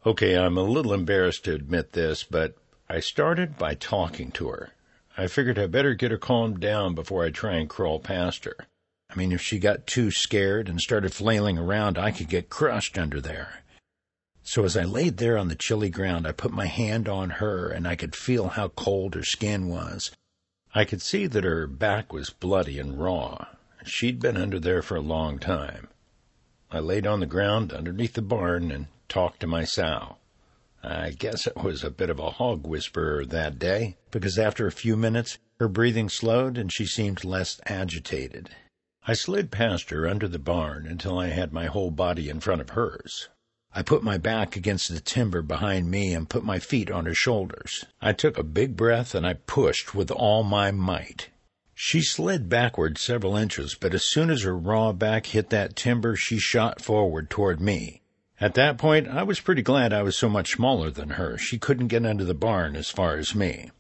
Okay, 0.07 0.37
I'm 0.37 0.57
a 0.57 0.63
little 0.63 0.95
embarrassed 0.95 1.45
to 1.45 1.55
admit 1.55 1.93
this, 1.93 2.25
but 2.25 2.57
I 2.89 3.01
started 3.01 3.59
by 3.59 3.75
talking 3.75 4.31
to 4.33 4.49
her. 4.49 4.71
I 5.17 5.27
figured 5.27 5.59
I'd 5.59 5.73
better 5.73 5.95
get 5.95 6.11
her 6.11 6.19
calmed 6.19 6.61
down 6.61 6.95
before 6.95 7.25
I 7.25 7.31
try 7.31 7.57
and 7.57 7.69
crawl 7.69 7.99
past 7.99 8.45
her. 8.45 8.57
I 9.11 9.17
mean, 9.17 9.33
if 9.33 9.43
she 9.43 9.59
got 9.59 9.87
too 9.87 10.11
scared 10.11 10.69
and 10.69 10.81
started 10.81 11.13
flailing 11.13 11.59
around, 11.59 11.99
I 11.99 12.13
could 12.13 12.29
get 12.29 12.51
crushed 12.51 12.97
under 12.97 13.21
there. 13.21 13.63
So 14.43 14.65
as 14.65 14.77
I 14.77 14.85
laid 14.85 15.17
there 15.17 15.37
on 15.37 15.49
the 15.49 15.55
chilly 15.55 15.91
ground, 15.91 16.27
I 16.27 16.33
put 16.33 16.53
my 16.53 16.67
hand 16.67 17.09
on 17.09 17.31
her 17.31 17.69
and 17.69 17.87
I 17.87 17.97
could 17.97 18.15
feel 18.15 18.49
how 18.49 18.69
cold 18.69 19.15
her 19.15 19.25
skin 19.25 19.69
was. 19.69 20.11
I 20.75 20.85
could 20.85 21.01
see 21.01 21.27
that 21.27 21.45
her 21.45 21.67
back 21.67 22.13
was 22.13 22.31
bloody 22.31 22.79
and 22.79 23.01
raw. 23.01 23.47
She'd 23.85 24.21
been 24.21 24.37
under 24.37 24.61
there 24.61 24.83
for 24.83 24.97
a 24.97 25.01
long 25.01 25.39
time. 25.39 25.89
I 26.71 26.79
laid 26.81 27.07
on 27.07 27.21
the 27.21 27.27
ground 27.27 27.73
underneath 27.73 28.13
the 28.13 28.23
barn 28.23 28.71
and 28.71 28.89
talked 29.09 29.41
to 29.41 29.47
my 29.47 29.65
sow. 29.65 30.19
I 30.83 31.11
guess 31.11 31.47
it 31.47 31.57
was 31.57 31.83
a 31.83 31.91
bit 31.91 32.11
of 32.11 32.19
a 32.19 32.33
hog 32.33 32.67
whisperer 32.67 33.25
that 33.25 33.59
day, 33.59 33.97
because 34.11 34.39
after 34.39 34.67
a 34.67 34.73
few 34.73 34.97
minutes 34.97 35.39
her 35.59 35.69
breathing 35.69 36.09
slowed 36.09 36.59
and 36.59 36.71
she 36.73 36.85
seemed 36.85 37.25
less 37.25 37.61
agitated. 37.67 38.51
I 39.07 39.15
slid 39.15 39.51
past 39.51 39.89
her 39.91 40.07
under 40.07 40.29
the 40.29 40.39
barn 40.39 40.87
until 40.87 41.19
I 41.19 41.29
had 41.29 41.53
my 41.53 41.65
whole 41.67 41.91
body 41.91 42.29
in 42.29 42.41
front 42.41 42.61
of 42.61 42.71
hers. 42.71 43.31
I 43.75 43.83
put 43.83 44.03
my 44.03 44.19
back 44.19 44.57
against 44.57 44.89
the 44.89 45.01
timber 45.01 45.43
behind 45.43 45.91
me 45.91 46.15
and 46.15 46.29
put 46.29 46.45
my 46.45 46.59
feet 46.59 46.91
on 46.91 47.07
her 47.07 47.15
shoulders. 47.15 47.85
I 48.01 48.13
took 48.13 48.39
a 48.39 48.43
big 48.43 48.77
breath 48.77 49.15
and 49.15 49.27
I 49.27 49.35
pushed 49.35 49.95
with 49.95 50.11
all 50.11 50.43
my 50.43 50.71
might. 50.71 51.29
She 51.75 52.01
slid 52.01 52.49
backward 52.49 52.99
several 52.99 53.37
inches, 53.37 53.77
but 53.77 53.95
as 53.95 54.05
soon 54.05 54.31
as 54.31 54.43
her 54.43 54.57
raw 54.57 54.93
back 54.93 55.27
hit 55.27 55.51
that 55.51 55.77
timber, 55.77 56.17
she 56.17 56.39
shot 56.39 56.81
forward 56.81 57.31
toward 57.31 57.61
me. 57.61 58.03
At 58.41 58.55
that 58.55 58.79
point, 58.79 59.07
I 59.07 59.23
was 59.23 59.41
pretty 59.41 59.63
glad 59.63 59.93
I 59.93 60.03
was 60.03 60.17
so 60.17 60.29
much 60.29 60.53
smaller 60.53 60.91
than 60.91 61.11
her. 61.11 61.39
She 61.39 61.59
couldn't 61.59 61.89
get 61.89 62.07
under 62.07 62.25
the 62.25 62.35
barn 62.35 62.75
as 62.75 62.91
far 62.91 63.17
as 63.17 63.35
me. 63.35 63.71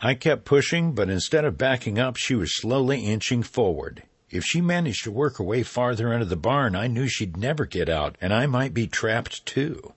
I 0.00 0.14
kept 0.14 0.44
pushing, 0.44 0.94
but 0.94 1.10
instead 1.10 1.44
of 1.44 1.58
backing 1.58 1.98
up, 1.98 2.16
she 2.16 2.34
was 2.34 2.56
slowly 2.56 3.04
inching 3.04 3.42
forward. 3.42 4.02
If 4.32 4.44
she 4.44 4.60
managed 4.60 5.04
to 5.04 5.12
work 5.12 5.36
her 5.36 5.44
way 5.44 5.62
farther 5.62 6.12
into 6.12 6.24
the 6.24 6.36
barn, 6.36 6.74
I 6.74 6.88
knew 6.88 7.06
she'd 7.06 7.36
never 7.36 7.66
get 7.66 7.88
out, 7.88 8.16
and 8.20 8.32
I 8.32 8.46
might 8.46 8.74
be 8.74 8.86
trapped 8.86 9.46
too. 9.46 9.92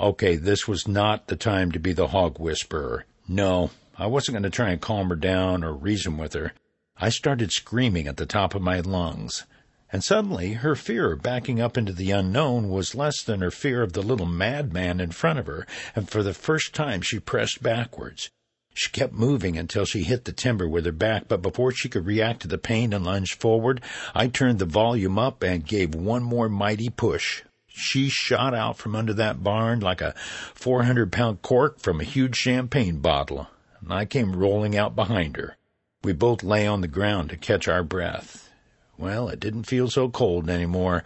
Okay, 0.00 0.36
this 0.36 0.66
was 0.66 0.88
not 0.88 1.26
the 1.26 1.36
time 1.36 1.72
to 1.72 1.78
be 1.78 1.92
the 1.92 2.06
hog 2.06 2.38
whisperer. 2.38 3.04
No, 3.28 3.72
I 3.98 4.06
wasn't 4.06 4.36
going 4.36 4.44
to 4.44 4.50
try 4.50 4.70
and 4.70 4.80
calm 4.80 5.08
her 5.10 5.16
down 5.16 5.64
or 5.64 5.74
reason 5.74 6.16
with 6.16 6.34
her. 6.34 6.52
I 6.96 7.10
started 7.10 7.52
screaming 7.52 8.06
at 8.06 8.16
the 8.16 8.26
top 8.26 8.54
of 8.54 8.62
my 8.62 8.80
lungs 8.80 9.44
and 9.90 10.04
suddenly 10.04 10.54
her 10.54 10.74
fear 10.74 11.12
of 11.12 11.22
backing 11.22 11.60
up 11.60 11.78
into 11.78 11.92
the 11.92 12.10
unknown 12.10 12.68
was 12.68 12.94
less 12.94 13.22
than 13.22 13.40
her 13.40 13.50
fear 13.50 13.82
of 13.82 13.94
the 13.94 14.02
little 14.02 14.26
madman 14.26 15.00
in 15.00 15.10
front 15.10 15.38
of 15.38 15.46
her, 15.46 15.66
and 15.96 16.08
for 16.10 16.22
the 16.22 16.34
first 16.34 16.74
time 16.74 17.00
she 17.00 17.18
pressed 17.18 17.62
backwards. 17.62 18.28
She 18.78 18.90
kept 18.90 19.12
moving 19.12 19.58
until 19.58 19.84
she 19.84 20.04
hit 20.04 20.24
the 20.24 20.30
timber 20.30 20.68
with 20.68 20.86
her 20.86 20.92
back, 20.92 21.24
but 21.26 21.42
before 21.42 21.72
she 21.72 21.88
could 21.88 22.06
react 22.06 22.42
to 22.42 22.48
the 22.48 22.58
pain 22.58 22.92
and 22.92 23.04
lunge 23.04 23.36
forward, 23.36 23.80
I 24.14 24.28
turned 24.28 24.60
the 24.60 24.66
volume 24.66 25.18
up 25.18 25.42
and 25.42 25.66
gave 25.66 25.96
one 25.96 26.22
more 26.22 26.48
mighty 26.48 26.88
push. 26.88 27.42
She 27.66 28.08
shot 28.08 28.54
out 28.54 28.78
from 28.78 28.94
under 28.94 29.12
that 29.14 29.42
barn 29.42 29.80
like 29.80 30.00
a 30.00 30.14
400 30.54 31.10
pound 31.10 31.42
cork 31.42 31.80
from 31.80 32.00
a 32.00 32.04
huge 32.04 32.36
champagne 32.36 33.00
bottle, 33.00 33.48
and 33.80 33.92
I 33.92 34.04
came 34.04 34.36
rolling 34.36 34.76
out 34.76 34.94
behind 34.94 35.36
her. 35.38 35.56
We 36.04 36.12
both 36.12 36.44
lay 36.44 36.64
on 36.64 36.80
the 36.80 36.86
ground 36.86 37.30
to 37.30 37.36
catch 37.36 37.66
our 37.66 37.82
breath. 37.82 38.48
Well, 38.96 39.28
it 39.28 39.40
didn't 39.40 39.64
feel 39.64 39.90
so 39.90 40.08
cold 40.08 40.48
anymore. 40.48 41.04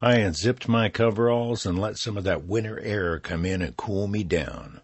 I 0.00 0.16
unzipped 0.16 0.66
my 0.66 0.88
coveralls 0.88 1.66
and 1.66 1.78
let 1.78 1.98
some 1.98 2.16
of 2.16 2.24
that 2.24 2.46
winter 2.46 2.80
air 2.80 3.20
come 3.20 3.44
in 3.44 3.62
and 3.62 3.76
cool 3.76 4.08
me 4.08 4.24
down. 4.24 4.80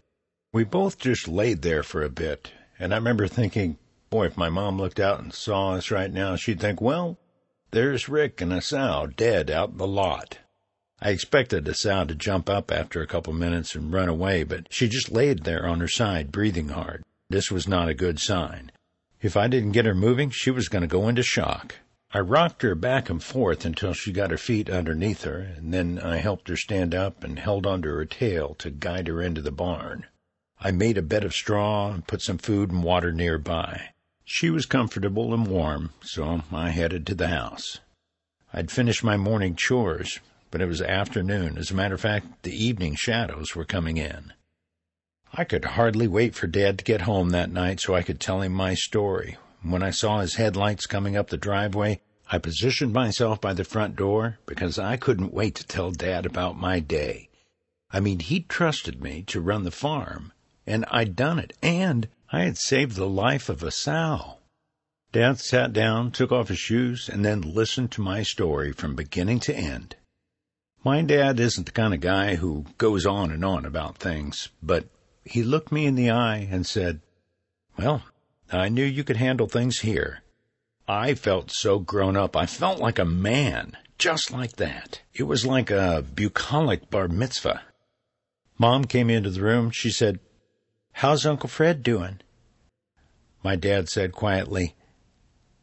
We 0.51 0.65
both 0.65 0.99
just 0.99 1.29
laid 1.29 1.61
there 1.61 1.83
for 1.83 2.03
a 2.03 2.09
bit, 2.09 2.53
and 2.79 2.95
I 2.95 2.97
remember 2.97 3.29
thinking, 3.29 3.77
boy, 4.09 4.27
if 4.27 4.39
my 4.39 4.49
mom 4.49 4.79
looked 4.81 4.99
out 4.99 5.21
and 5.21 5.35
saw 5.35 5.73
us 5.73 5.91
right 5.91 6.11
now, 6.11 6.37
she'd 6.37 6.59
think, 6.59 6.81
well, 6.81 7.19
there's 7.71 8.09
Rick 8.09 8.41
and 8.41 8.51
a 8.55 8.63
sow 8.63 9.09
dead 9.15 9.51
out 9.51 9.73
in 9.73 9.77
the 9.77 9.87
lot. 9.87 10.39
I 11.03 11.11
expected 11.11 11.67
the 11.67 11.75
sow 11.75 12.07
to 12.07 12.15
jump 12.15 12.49
up 12.49 12.73
after 12.73 13.03
a 13.03 13.07
couple 13.07 13.35
minutes 13.35 13.75
and 13.75 13.93
run 13.93 14.09
away, 14.09 14.43
but 14.43 14.73
she 14.73 14.89
just 14.89 15.13
laid 15.13 15.45
there 15.45 15.67
on 15.67 15.81
her 15.81 15.89
side, 15.89 16.33
breathing 16.33 16.71
hard. 16.71 17.05
This 17.29 17.51
was 17.51 17.69
not 17.69 17.91
a 17.91 17.95
good 17.95 18.19
sign. 18.19 18.73
If 19.21 19.37
I 19.37 19.49
didn't 19.49 19.73
get 19.73 19.85
her 19.85 19.95
moving, 19.95 20.31
she 20.31 20.51
was 20.51 20.69
going 20.69 20.81
to 20.81 20.89
go 20.89 21.09
into 21.09 21.23
shock. 21.23 21.75
I 22.11 22.21
rocked 22.21 22.63
her 22.63 22.75
back 22.75 23.11
and 23.11 23.23
forth 23.23 23.67
until 23.67 23.93
she 23.93 24.13
got 24.13 24.31
her 24.31 24.39
feet 24.39 24.71
underneath 24.71 25.25
her, 25.25 25.41
and 25.41 25.75
then 25.75 25.99
I 25.99 26.17
helped 26.17 26.49
her 26.49 26.57
stand 26.57 26.95
up 26.95 27.23
and 27.23 27.39
held 27.39 27.67
onto 27.67 27.91
her 27.91 28.07
tail 28.07 28.55
to 28.61 28.71
guide 28.71 29.09
her 29.09 29.21
into 29.21 29.43
the 29.43 29.53
barn. 29.53 30.07
I 30.61 30.73
made 30.73 30.99
a 30.99 31.03
bed 31.03 31.23
of 31.23 31.35
straw 31.35 31.93
and 31.93 32.07
put 32.07 32.21
some 32.21 32.39
food 32.39 32.73
and 32.73 32.83
water 32.83 33.13
nearby. 33.13 33.91
She 34.25 34.51
was 34.51 34.67
comfortable 34.67 35.33
and 35.33 35.47
warm, 35.47 35.93
so 36.03 36.43
I 36.53 36.71
headed 36.71 37.07
to 37.07 37.15
the 37.15 37.29
house. 37.29 37.79
I'd 38.53 38.71
finished 38.71 39.05
my 39.05 39.17
morning 39.17 39.55
chores, 39.55 40.19
but 40.51 40.61
it 40.61 40.67
was 40.67 40.83
afternoon. 40.83 41.59
As 41.59 41.71
a 41.71 41.75
matter 41.75 41.95
of 41.95 42.01
fact, 42.01 42.43
the 42.43 42.53
evening 42.53 42.97
shadows 42.97 43.55
were 43.55 43.65
coming 43.65 43.99
in. 43.99 44.33
I 45.33 45.45
could 45.45 45.65
hardly 45.65 46.09
wait 46.09 46.35
for 46.35 46.49
Dad 46.49 46.79
to 46.79 46.85
get 46.85 47.03
home 47.03 47.31
that 47.31 47.53
night 47.53 47.81
so 47.81 47.95
I 47.95 48.03
could 48.03 48.19
tell 48.19 48.43
him 48.43 48.53
my 48.53 48.75
story. 48.75 49.37
When 49.63 49.83
I 49.83 49.91
saw 49.91 50.21
his 50.21 50.35
headlights 50.35 50.87
coming 50.87 51.17
up 51.17 51.31
the 51.31 51.37
driveway, 51.37 52.01
I 52.31 52.39
positioned 52.39 52.93
myself 52.93 53.41
by 53.41 53.55
the 53.55 53.65
front 53.65 53.95
door 53.95 54.39
because 54.45 54.79
I 54.79 54.97
couldn't 54.97 55.33
wait 55.33 55.55
to 55.55 55.67
tell 55.67 55.93
Dad 55.93 56.27
about 56.27 56.59
my 56.59 56.81
day. 56.81 57.29
I 57.91 58.01
mean, 58.01 58.19
he'd 58.19 58.49
trusted 58.49 59.03
me 59.03 59.23
to 59.29 59.41
run 59.41 59.65
the 59.65 59.71
farm, 59.71 60.33
and 60.69 60.85
I'd 60.91 61.17
done 61.17 61.39
it, 61.39 61.55
and 61.63 62.09
I 62.31 62.43
had 62.43 62.59
saved 62.59 62.95
the 62.95 63.09
life 63.09 63.49
of 63.49 63.63
a 63.63 63.71
sow. 63.71 64.37
Dad 65.13 65.41
sat 65.41 65.73
down, 65.73 66.11
took 66.11 66.31
off 66.31 66.49
his 66.49 66.59
shoes, 66.59 67.09
and 67.09 67.25
then 67.25 67.41
listened 67.41 67.91
to 67.93 68.03
my 68.03 68.23
story 68.23 68.73
from 68.73 68.95
beginning 68.95 69.41
to 69.41 69.57
end. 69.57 69.97
My 70.85 71.01
dad 71.01 71.41
isn't 71.41 71.65
the 71.65 71.73
kind 71.73 71.95
of 71.95 72.01
guy 72.01 72.35
who 72.35 72.67
goes 72.77 73.07
on 73.07 73.33
and 73.33 73.45
on 73.45 73.65
about 73.65 73.97
things, 73.97 74.51
but 74.63 74.85
he 75.25 75.43
looked 75.43 75.73
me 75.73 75.87
in 75.87 75.95
the 75.95 76.11
eye 76.11 76.47
and 76.51 76.67
said, 76.67 77.01
Well, 77.79 78.03
I 78.53 78.69
knew 78.69 78.85
you 78.85 79.05
could 79.05 79.17
handle 79.17 79.49
things 79.49 79.81
here. 79.81 80.21
I 80.87 81.15
felt 81.15 81.51
so 81.51 81.79
grown 81.79 82.17
up. 82.17 82.37
I 82.37 82.47
felt 82.47 82.79
like 82.79 82.99
a 82.99 83.05
man, 83.05 83.77
just 83.97 84.31
like 84.31 84.57
that. 84.57 85.01
It 85.15 85.25
was 85.25 85.47
like 85.47 85.71
a 85.71 86.05
bucolic 86.15 86.91
bar 86.91 87.09
mitzvah. 87.09 87.63
Mom 88.59 88.85
came 88.85 89.09
into 89.09 89.31
the 89.31 89.43
room. 89.43 89.71
She 89.71 89.91
said, 89.91 90.21
How's 90.99 91.25
Uncle 91.25 91.49
Fred 91.49 91.85
doing? 91.85 92.19
My 93.45 93.55
dad 93.55 93.89
said 93.89 94.11
quietly, 94.11 94.75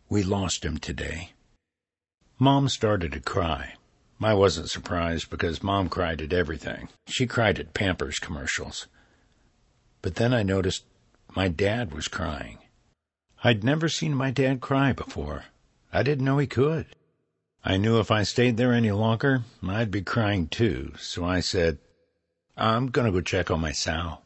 We 0.07 0.23
lost 0.23 0.63
him 0.63 0.77
today. 0.77 1.33
Mom 2.39 2.69
started 2.69 3.11
to 3.11 3.19
cry. 3.19 3.73
I 4.21 4.33
wasn't 4.33 4.69
surprised 4.69 5.29
because 5.29 5.61
Mom 5.61 5.89
cried 5.89 6.21
at 6.21 6.31
everything. 6.31 6.87
She 7.07 7.27
cried 7.27 7.59
at 7.59 7.73
Pampers 7.73 8.17
commercials. 8.17 8.87
But 10.01 10.15
then 10.15 10.33
I 10.33 10.41
noticed 10.41 10.85
my 11.35 11.49
dad 11.49 11.93
was 11.93 12.07
crying. 12.07 12.59
I'd 13.43 13.61
never 13.61 13.89
seen 13.89 14.15
my 14.15 14.31
dad 14.31 14.61
cry 14.61 14.93
before. 14.93 15.47
I 15.91 16.01
didn't 16.01 16.23
know 16.23 16.37
he 16.37 16.47
could. 16.47 16.85
I 17.61 17.75
knew 17.75 17.99
if 17.99 18.09
I 18.09 18.23
stayed 18.23 18.55
there 18.55 18.71
any 18.71 18.93
longer, 18.93 19.43
I'd 19.67 19.91
be 19.91 20.01
crying 20.01 20.47
too, 20.47 20.93
so 20.97 21.25
I 21.25 21.41
said, 21.41 21.79
I'm 22.55 22.87
gonna 22.87 23.11
go 23.11 23.19
check 23.19 23.51
on 23.51 23.59
my 23.59 23.73
sow. 23.73 24.19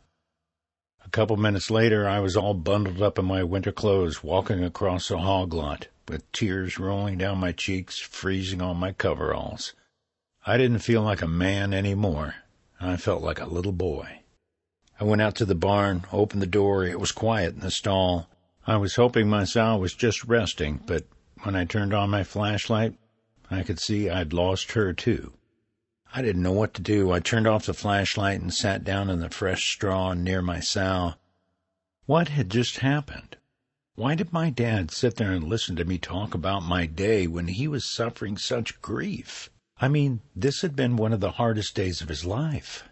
A 1.09 1.17
couple 1.19 1.37
minutes 1.37 1.71
later, 1.71 2.07
I 2.07 2.19
was 2.19 2.37
all 2.37 2.53
bundled 2.53 3.01
up 3.01 3.17
in 3.17 3.25
my 3.25 3.41
winter 3.43 3.71
clothes, 3.71 4.23
walking 4.23 4.63
across 4.63 5.09
a 5.09 5.17
hog 5.17 5.55
lot, 5.55 5.87
with 6.07 6.31
tears 6.31 6.77
rolling 6.77 7.17
down 7.17 7.39
my 7.39 7.51
cheeks, 7.51 7.97
freezing 7.97 8.61
on 8.61 8.77
my 8.77 8.91
coveralls. 8.91 9.73
I 10.45 10.57
didn't 10.57 10.85
feel 10.85 11.01
like 11.01 11.23
a 11.23 11.27
man 11.27 11.73
any 11.73 11.95
more. 11.95 12.35
I 12.79 12.95
felt 12.95 13.23
like 13.23 13.41
a 13.41 13.47
little 13.47 13.71
boy. 13.71 14.19
I 14.99 15.03
went 15.03 15.23
out 15.23 15.33
to 15.37 15.45
the 15.45 15.55
barn, 15.55 16.05
opened 16.13 16.43
the 16.43 16.45
door. 16.45 16.85
It 16.85 16.99
was 16.99 17.11
quiet 17.11 17.55
in 17.55 17.61
the 17.61 17.71
stall. 17.71 18.29
I 18.67 18.77
was 18.77 18.93
hoping 18.93 19.27
my 19.27 19.45
sow 19.45 19.77
was 19.77 19.95
just 19.95 20.23
resting, 20.25 20.79
but 20.85 21.05
when 21.41 21.55
I 21.55 21.65
turned 21.65 21.91
on 21.91 22.11
my 22.11 22.23
flashlight, 22.23 22.93
I 23.49 23.63
could 23.63 23.79
see 23.79 24.11
I'd 24.11 24.31
lost 24.31 24.73
her 24.73 24.93
too. 24.93 25.33
I 26.13 26.21
didn't 26.23 26.41
know 26.41 26.51
what 26.51 26.73
to 26.73 26.81
do. 26.81 27.11
I 27.11 27.19
turned 27.19 27.45
off 27.45 27.67
the 27.67 27.73
flashlight 27.73 28.41
and 28.41 28.53
sat 28.53 28.83
down 28.83 29.09
in 29.09 29.19
the 29.19 29.29
fresh 29.29 29.71
straw 29.71 30.13
near 30.13 30.41
my 30.41 30.59
sow. 30.59 31.13
What 32.07 32.29
had 32.29 32.49
just 32.49 32.79
happened? 32.79 33.37
Why 33.93 34.15
did 34.15 34.33
my 34.33 34.49
dad 34.49 34.91
sit 34.91 35.17
there 35.17 35.31
and 35.31 35.43
listen 35.43 35.75
to 35.75 35.85
me 35.85 35.97
talk 35.97 36.33
about 36.33 36.63
my 36.63 36.87
day 36.87 37.27
when 37.27 37.47
he 37.47 37.67
was 37.67 37.85
suffering 37.85 38.37
such 38.37 38.81
grief? 38.81 39.51
I 39.79 39.87
mean, 39.87 40.21
this 40.35 40.61
had 40.61 40.75
been 40.75 40.97
one 40.97 41.13
of 41.13 41.19
the 41.19 41.33
hardest 41.33 41.75
days 41.75 42.01
of 42.01 42.09
his 42.09 42.25
life. 42.25 42.83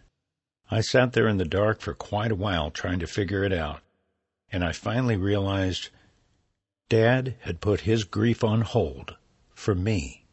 I 0.69 0.81
sat 0.81 1.13
there 1.13 1.27
in 1.27 1.37
the 1.37 1.45
dark 1.45 1.81
for 1.81 1.93
quite 1.93 2.31
a 2.31 2.35
while 2.35 2.69
trying 2.69 2.99
to 2.99 3.07
figure 3.07 3.43
it 3.43 3.53
out, 3.53 3.81
and 4.51 4.63
I 4.63 4.73
finally 4.73 5.17
realized 5.17 5.89
Dad 6.89 7.35
had 7.39 7.61
put 7.61 7.81
his 7.81 8.03
grief 8.03 8.43
on 8.43 8.61
hold 8.61 9.15
for 9.55 9.73
me. 9.73 10.26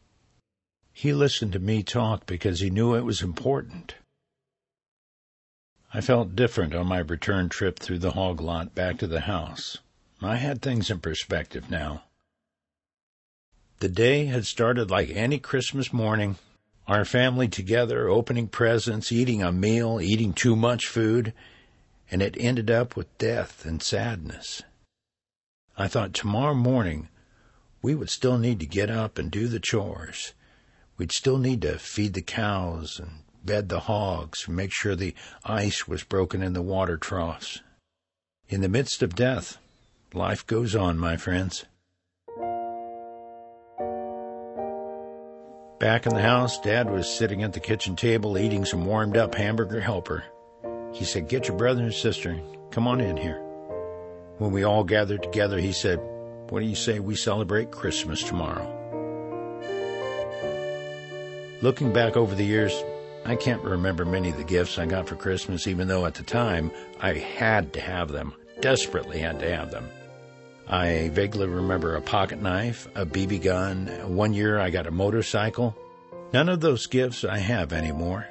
He 0.97 1.11
listened 1.11 1.51
to 1.51 1.59
me 1.59 1.83
talk 1.83 2.25
because 2.25 2.61
he 2.61 2.69
knew 2.69 2.95
it 2.95 3.03
was 3.03 3.21
important. 3.21 3.95
I 5.93 5.99
felt 5.99 6.37
different 6.37 6.73
on 6.73 6.87
my 6.87 6.99
return 6.99 7.49
trip 7.49 7.79
through 7.79 7.99
the 7.99 8.11
hog 8.11 8.39
lot 8.39 8.73
back 8.73 8.99
to 8.99 9.07
the 9.07 9.19
house. 9.19 9.79
I 10.21 10.37
had 10.37 10.61
things 10.61 10.89
in 10.89 11.01
perspective 11.01 11.69
now. 11.69 12.05
The 13.79 13.89
day 13.89 14.27
had 14.27 14.45
started 14.45 14.89
like 14.89 15.09
any 15.09 15.37
Christmas 15.37 15.91
morning. 15.91 16.37
Our 16.87 17.03
family 17.03 17.49
together, 17.49 18.07
opening 18.07 18.47
presents, 18.47 19.11
eating 19.11 19.43
a 19.43 19.51
meal, 19.51 19.99
eating 20.01 20.31
too 20.31 20.55
much 20.55 20.87
food, 20.87 21.33
and 22.09 22.21
it 22.21 22.37
ended 22.39 22.71
up 22.71 22.95
with 22.95 23.17
death 23.17 23.65
and 23.65 23.83
sadness. 23.83 24.61
I 25.77 25.89
thought 25.89 26.13
tomorrow 26.13 26.55
morning 26.55 27.09
we 27.81 27.95
would 27.95 28.09
still 28.09 28.37
need 28.37 28.61
to 28.61 28.65
get 28.65 28.89
up 28.89 29.17
and 29.17 29.29
do 29.29 29.49
the 29.49 29.59
chores. 29.59 30.31
We'd 30.97 31.11
still 31.11 31.37
need 31.37 31.61
to 31.63 31.77
feed 31.77 32.13
the 32.13 32.21
cows 32.21 32.99
and 32.99 33.23
bed 33.43 33.69
the 33.69 33.81
hogs, 33.81 34.47
and 34.47 34.55
make 34.55 34.71
sure 34.71 34.95
the 34.95 35.13
ice 35.43 35.87
was 35.87 36.03
broken 36.03 36.41
in 36.41 36.53
the 36.53 36.61
water 36.61 36.97
troughs. 36.97 37.61
In 38.47 38.61
the 38.61 38.69
midst 38.69 39.03
of 39.03 39.15
death, 39.15 39.57
life 40.13 40.45
goes 40.47 40.75
on, 40.75 40.97
my 40.97 41.17
friends. 41.17 41.65
Back 45.79 46.05
in 46.05 46.15
the 46.15 46.21
house, 46.21 46.59
Dad 46.61 46.89
was 46.89 47.07
sitting 47.07 47.43
at 47.43 47.53
the 47.53 47.59
kitchen 47.59 47.95
table 47.95 48.37
eating 48.37 48.63
some 48.63 48.85
warmed 48.85 49.17
up 49.17 49.35
hamburger 49.35 49.81
helper. 49.81 50.23
He 50.93 51.03
said, 51.03 51.27
Get 51.27 51.47
your 51.47 51.57
brother 51.57 51.83
and 51.83 51.93
sister. 51.93 52.39
Come 52.71 52.87
on 52.87 53.01
in 53.01 53.17
here. 53.17 53.41
When 54.37 54.51
we 54.51 54.63
all 54.63 54.83
gathered 54.83 55.21
together, 55.21 55.59
he 55.59 55.73
said, 55.73 55.99
What 56.49 56.61
do 56.61 56.65
you 56.65 56.75
say 56.75 56.99
we 56.99 57.15
celebrate 57.15 57.71
Christmas 57.71 58.23
tomorrow? 58.23 58.84
Looking 61.61 61.93
back 61.93 62.17
over 62.17 62.35
the 62.35 62.43
years, 62.43 62.83
I 63.25 63.35
can't 63.35 63.63
remember 63.63 64.05
many 64.05 64.29
of 64.29 64.37
the 64.37 64.43
gifts 64.43 64.77
I 64.77 64.85
got 64.85 65.07
for 65.07 65.15
Christmas, 65.15 65.67
even 65.67 65.87
though 65.87 66.05
at 66.05 66.15
the 66.15 66.23
time 66.23 66.71
I 66.99 67.13
had 67.13 67.73
to 67.73 67.81
have 67.81 68.11
them, 68.11 68.33
desperately 68.59 69.19
had 69.19 69.39
to 69.39 69.55
have 69.55 69.71
them. 69.71 69.89
I 70.67 71.09
vaguely 71.13 71.47
remember 71.47 71.95
a 71.95 72.01
pocket 72.01 72.41
knife, 72.41 72.87
a 72.95 73.05
BB 73.05 73.43
gun. 73.43 73.87
One 74.15 74.33
year 74.33 74.59
I 74.59 74.69
got 74.69 74.87
a 74.87 74.91
motorcycle. 74.91 75.75
None 76.33 76.49
of 76.49 76.59
those 76.59 76.87
gifts 76.87 77.23
I 77.23 77.37
have 77.37 77.71
anymore. 77.71 78.27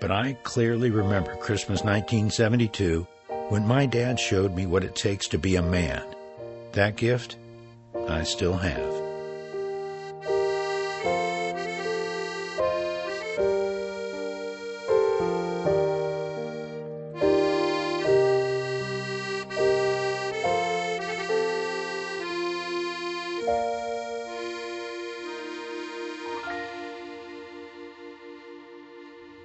But 0.00 0.12
I 0.12 0.34
clearly 0.44 0.90
remember 0.90 1.34
Christmas 1.36 1.82
1972 1.82 3.06
when 3.48 3.66
my 3.66 3.86
dad 3.86 4.20
showed 4.20 4.54
me 4.54 4.66
what 4.66 4.84
it 4.84 4.94
takes 4.94 5.26
to 5.28 5.38
be 5.38 5.56
a 5.56 5.62
man. 5.62 6.04
That 6.72 6.96
gift 6.96 7.36
I 8.06 8.22
still 8.22 8.56
have. 8.56 9.07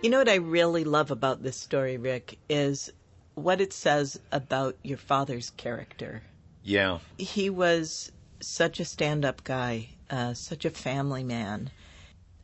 You 0.04 0.10
know 0.10 0.18
what 0.18 0.28
I 0.28 0.36
really 0.36 0.84
love 0.84 1.12
about 1.12 1.44
this 1.44 1.56
story, 1.56 1.96
Rick, 1.96 2.38
is 2.50 2.92
what 3.36 3.62
it 3.62 3.72
says 3.72 4.20
about 4.34 4.76
your 4.84 4.98
father's 4.98 5.52
character. 5.52 6.24
Yeah. 6.62 7.00
He 7.18 7.50
was 7.50 8.12
such 8.42 8.82
a 8.82 8.86
stand 8.86 9.24
up 9.24 9.46
guy, 9.46 9.92
uh, 10.10 10.34
such 10.34 10.66
a 10.66 10.70
family 10.70 11.24
man. 11.24 11.72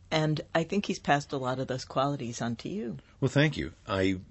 And 0.09 0.39
I 0.55 0.63
think 0.63 0.85
he's 0.85 0.99
passed 0.99 1.33
a 1.33 1.37
lot 1.37 1.59
of 1.59 1.67
those 1.67 1.83
qualities 1.83 2.41
on 2.41 2.55
to 2.57 2.69
you. 2.69 2.99
Well, 3.19 3.27
thank 3.27 3.57
you. 3.57 3.73
I 3.85 4.21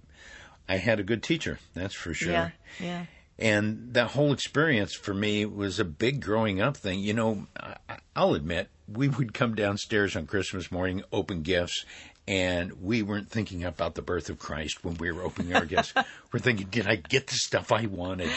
I 0.67 0.79
had 0.79 0.99
a 0.99 1.05
good 1.05 1.23
teacher, 1.23 1.59
that's 1.75 1.95
for 1.95 2.15
sure. 2.15 2.33
Yeah, 2.33 2.51
yeah. 2.81 3.05
And 3.39 3.93
that 3.93 4.13
whole 4.13 4.33
experience 4.33 4.95
for 4.95 5.13
me 5.13 5.45
was 5.45 5.79
a 5.79 5.85
big 5.85 6.23
growing 6.23 6.63
up 6.63 6.79
thing. 6.79 7.01
You 7.01 7.13
know, 7.13 7.47
I, 7.61 7.99
I'll 8.17 8.35
admit, 8.35 8.69
we 8.89 9.09
would 9.09 9.35
come 9.35 9.55
downstairs 9.55 10.17
on 10.17 10.27
Christmas 10.27 10.73
morning, 10.73 11.05
open 11.13 11.43
gifts, 11.43 11.85
and 12.29 12.83
we 12.83 13.01
weren't 13.01 13.31
thinking 13.31 13.65
about 13.65 13.95
the 13.95 14.03
birth 14.03 14.29
of 14.29 14.39
Christ 14.39 14.85
when 14.85 14.99
we 14.99 15.11
were 15.11 15.23
opening 15.23 15.57
our 15.57 15.65
gifts. 15.65 15.95
we're 16.33 16.39
thinking, 16.39 16.67
did 16.71 16.87
I 16.87 16.97
get 16.97 17.27
the 17.27 17.35
stuff 17.35 17.73
I 17.73 17.87
wanted? 17.87 18.31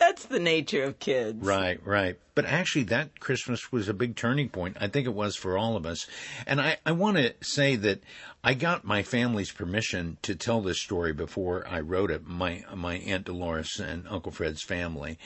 That's 0.00 0.24
the 0.24 0.40
nature 0.40 0.82
of 0.84 0.98
kids. 0.98 1.44
Right, 1.44 1.78
right. 1.86 2.18
But 2.34 2.46
actually, 2.46 2.84
that 2.84 3.20
Christmas 3.20 3.70
was 3.70 3.86
a 3.86 3.92
big 3.92 4.16
turning 4.16 4.48
point. 4.48 4.78
I 4.80 4.88
think 4.88 5.06
it 5.06 5.12
was 5.12 5.36
for 5.36 5.58
all 5.58 5.76
of 5.76 5.84
us. 5.84 6.06
And 6.46 6.58
I, 6.58 6.78
I 6.86 6.92
want 6.92 7.18
to 7.18 7.34
say 7.42 7.76
that 7.76 8.00
I 8.42 8.54
got 8.54 8.86
my 8.86 9.02
family's 9.02 9.52
permission 9.52 10.16
to 10.22 10.34
tell 10.34 10.62
this 10.62 10.80
story 10.80 11.12
before 11.12 11.68
I 11.68 11.80
wrote 11.80 12.10
it, 12.10 12.26
my, 12.26 12.64
my 12.74 12.96
Aunt 12.96 13.26
Dolores 13.26 13.78
and 13.78 14.08
Uncle 14.08 14.32
Fred's 14.32 14.62
family. 14.62 15.18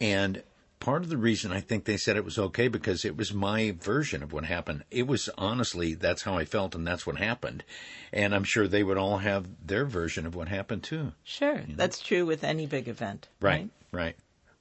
And 0.00 0.44
part 0.80 1.02
of 1.02 1.08
the 1.08 1.16
reason 1.16 1.52
I 1.52 1.60
think 1.60 1.84
they 1.84 1.96
said 1.96 2.16
it 2.16 2.24
was 2.24 2.38
okay 2.38 2.68
because 2.68 3.04
it 3.04 3.16
was 3.16 3.32
my 3.32 3.74
version 3.78 4.22
of 4.22 4.32
what 4.32 4.44
happened. 4.44 4.84
It 4.90 5.06
was 5.06 5.28
honestly, 5.36 5.94
that's 5.94 6.22
how 6.22 6.36
I 6.36 6.44
felt 6.44 6.74
and 6.74 6.86
that's 6.86 7.06
what 7.06 7.16
happened. 7.16 7.64
And 8.12 8.34
I'm 8.34 8.44
sure 8.44 8.66
they 8.66 8.82
would 8.82 8.98
all 8.98 9.18
have 9.18 9.48
their 9.64 9.84
version 9.84 10.26
of 10.26 10.34
what 10.34 10.48
happened 10.48 10.82
too. 10.82 11.12
Sure. 11.24 11.60
You 11.60 11.68
know? 11.68 11.74
That's 11.76 12.00
true 12.00 12.26
with 12.26 12.44
any 12.44 12.66
big 12.66 12.88
event. 12.88 13.28
Right, 13.40 13.68
right. 13.92 14.00
right. 14.02 14.16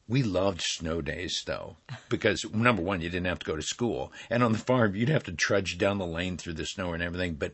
We 0.10 0.24
loved 0.24 0.62
snow 0.62 1.02
days 1.02 1.44
though, 1.46 1.76
because 2.08 2.46
number 2.54 2.82
one, 2.82 3.02
you 3.02 3.10
didn't 3.10 3.28
have 3.28 3.40
to 3.40 3.46
go 3.46 3.58
to 3.58 3.62
school. 3.62 4.14
And 4.30 4.42
on 4.42 4.54
the 4.54 4.58
farm, 4.58 4.96
you'd 4.96 5.10
have 5.10 5.24
to 5.24 5.34
trudge 5.34 5.78
down 5.78 5.98
the 5.98 6.06
lane 6.06 6.38
through 6.38 6.54
the 6.54 6.66
snow 6.66 6.94
and 6.94 7.04
everything. 7.04 7.34
But 7.34 7.52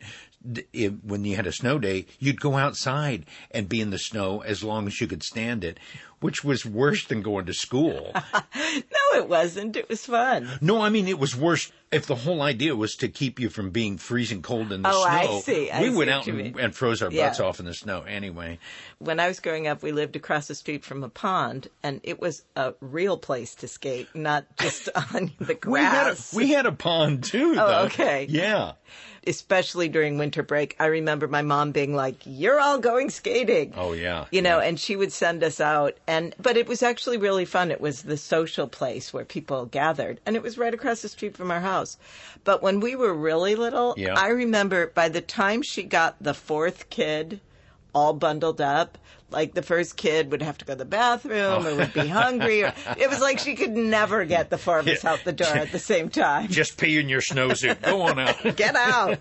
it, 0.72 1.04
when 1.04 1.26
you 1.26 1.36
had 1.36 1.48
a 1.48 1.52
snow 1.52 1.80
day, 1.80 2.06
you'd 2.20 2.40
go 2.40 2.58
outside 2.58 3.26
and 3.50 3.68
be 3.68 3.82
in 3.82 3.90
the 3.90 3.98
snow 3.98 4.42
as 4.42 4.64
long 4.64 4.86
as 4.86 5.02
you 5.02 5.08
could 5.08 5.24
stand 5.24 5.64
it 5.64 5.80
which 6.24 6.42
was 6.42 6.66
worse 6.66 7.06
than 7.06 7.22
going 7.22 7.46
to 7.46 7.54
school. 7.54 8.12
no, 8.34 9.18
it 9.18 9.28
wasn't. 9.28 9.76
It 9.76 9.90
was 9.90 10.06
fun. 10.06 10.50
No, 10.62 10.82
I 10.82 10.88
mean, 10.88 11.10
it 11.10 11.20
was 11.20 11.36
worse 11.36 11.70
if 11.94 12.06
the 12.06 12.16
whole 12.16 12.42
idea 12.42 12.76
was 12.76 12.96
to 12.98 13.08
keep 13.08 13.40
you 13.40 13.50
from 13.50 13.70
being 13.70 13.98
freezing 13.98 14.42
cold 14.42 14.72
in 14.72 14.82
the 14.82 14.90
oh, 14.90 15.04
snow. 15.04 15.38
I 15.38 15.40
see. 15.42 15.72
I 15.72 15.82
we 15.82 15.90
see 15.90 15.96
went 15.96 16.10
out 16.10 16.28
and, 16.28 16.60
and, 16.60 16.76
froze 16.76 17.02
our 17.02 17.10
butts 17.10 17.40
yeah. 17.40 17.46
off 17.46 17.60
in 17.60 17.66
the 17.66 17.74
snow 17.74 18.02
anyway. 18.02 18.60
When 19.00 19.20
I 19.20 19.28
was 19.28 19.40
growing 19.40 19.68
up, 19.68 19.84
we 19.84 19.92
lived 19.92 20.16
across 20.16 20.48
the 20.48 20.56
street 20.56 20.84
from 20.84 21.04
a 21.04 21.10
pond, 21.10 21.68
and 21.82 22.02
it 22.04 22.20
was 22.20 22.44
a 22.56 22.74
real 22.82 23.18
place 23.18 23.56
to 23.56 23.68
skate, 23.68 24.08
not 24.14 24.46
just 24.58 24.90
on 25.14 25.32
the 25.40 25.56
grass. 25.56 26.34
we, 26.34 26.48
had 26.48 26.48
a, 26.48 26.48
we 26.48 26.54
had 26.54 26.66
a 26.66 26.72
pond 26.72 27.24
too. 27.24 27.56
Oh, 27.58 27.68
though. 27.68 27.82
okay. 27.86 28.28
Yeah 28.30 28.74
especially 29.28 29.90
during 29.90 30.18
winter 30.18 30.44
break, 30.44 30.76
I 30.80 30.86
remember 30.86 31.28
my 31.28 31.42
mom 31.42 31.72
being 31.72 31.96
like, 31.96 32.16
"You're 32.26 32.60
all 32.60 32.80
going 32.80 33.10
skating." 33.10 33.74
Oh 33.76 33.94
yeah. 33.94 34.26
You 34.32 34.42
know, 34.42 34.60
yeah. 34.60 34.68
and 34.68 34.80
she 34.80 34.96
would 34.96 35.12
send 35.12 35.44
us 35.44 35.60
out 35.60 35.98
and 36.08 36.36
but 36.40 36.58
it 36.58 36.68
was 36.68 36.84
actually 36.84 37.18
really 37.18 37.46
fun. 37.46 37.72
It 37.72 37.82
was 37.82 38.04
the 38.04 38.18
social 38.18 38.68
place 38.68 39.14
where 39.14 39.26
people 39.26 39.66
gathered 39.66 40.20
and 40.26 40.36
it 40.36 40.44
was 40.44 40.58
right 40.58 40.74
across 40.74 41.02
the 41.02 41.10
street 41.10 41.36
from 41.38 41.52
our 41.52 41.62
house. 41.62 41.98
But 42.44 42.62
when 42.62 42.80
we 42.80 42.96
were 42.96 43.14
really 43.14 43.56
little, 43.56 43.94
yeah. 43.98 44.20
I 44.20 44.28
remember 44.30 44.88
by 44.88 45.10
the 45.10 45.22
time 45.22 45.62
she 45.62 45.84
got 45.84 46.22
the 46.22 46.34
fourth 46.34 46.90
kid 46.90 47.40
all 47.94 48.14
bundled 48.14 48.60
up, 48.60 48.98
like 49.34 49.54
the 49.54 49.62
first 49.62 49.98
kid 49.98 50.32
would 50.32 50.42
have 50.42 50.58
to 50.60 50.66
go 50.66 50.74
to 50.74 50.78
the 50.78 50.86
bathroom 50.86 51.66
or 51.66 51.76
would 51.76 51.94
be 51.94 52.02
oh. 52.02 52.08
hungry. 52.08 52.64
Or, 52.64 52.74
it 52.98 53.10
was 53.10 53.20
like 53.20 53.40
she 53.40 53.56
could 53.56 53.72
never 53.72 54.26
get 54.26 54.50
the 54.50 54.58
four 54.58 54.80
of 54.80 54.88
us 54.88 55.04
out 55.04 55.20
the 55.26 55.34
door 55.34 55.48
at 55.48 55.72
the 55.72 55.80
same 55.94 56.10
time. 56.10 56.48
Just 56.48 56.78
pee 56.78 57.00
in 57.00 57.10
your 57.10 57.22
snowsuit. 57.22 57.82
Go 57.82 58.02
on 58.04 58.20
out. 58.20 58.42
get 58.56 58.76
out. 58.76 59.20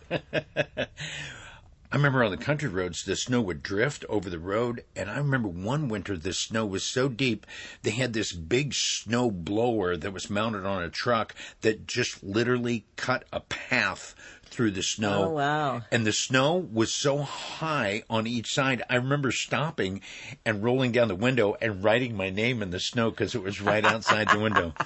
I 1.93 1.97
remember 1.97 2.25
on 2.25 2.31
the 2.31 2.39
country 2.39 2.71
roads, 2.71 3.05
the 3.05 3.17
snow 3.17 3.43
would 3.43 3.63
drift 3.63 4.07
over 4.09 4.31
the 4.31 4.39
road. 4.39 4.83
And 4.97 5.11
I 5.11 5.19
remember 5.19 5.49
one 5.49 5.89
winter, 5.89 6.17
the 6.17 6.33
snow 6.33 6.65
was 6.65 6.85
so 6.85 7.09
deep, 7.09 7.47
they 7.83 7.91
had 7.91 8.15
this 8.15 8.33
big 8.33 8.73
snow 8.73 9.31
blower 9.31 9.97
that 9.99 10.13
was 10.13 10.31
mounted 10.31 10.65
on 10.65 10.83
a 10.83 10.89
truck 10.89 11.35
that 11.61 11.87
just 11.87 12.23
literally 12.25 12.87
cut 12.97 13.25
a 13.31 13.41
path 13.41 14.15
through 14.53 14.73
the 14.73 14.83
snow. 14.83 15.25
Oh, 15.25 15.31
wow. 15.31 15.83
And 15.91 16.07
the 16.07 16.13
snow 16.13 16.69
was 16.73 16.93
so 16.93 17.19
high 17.19 18.03
on 18.09 18.27
each 18.27 18.53
side. 18.53 18.83
I 18.89 18.97
remember 18.97 19.33
stopping 19.33 20.03
and 20.45 20.63
rolling 20.63 20.93
down 20.93 21.09
the 21.09 21.15
window 21.15 21.57
and 21.61 21.83
writing 21.83 22.17
my 22.17 22.31
name 22.31 22.63
in 22.63 22.71
the 22.71 22.81
snow 22.81 23.11
because 23.11 23.35
it 23.35 23.43
was 23.43 23.61
right 23.61 23.85
outside 23.85 24.29
the 24.29 24.39
window. 24.39 24.75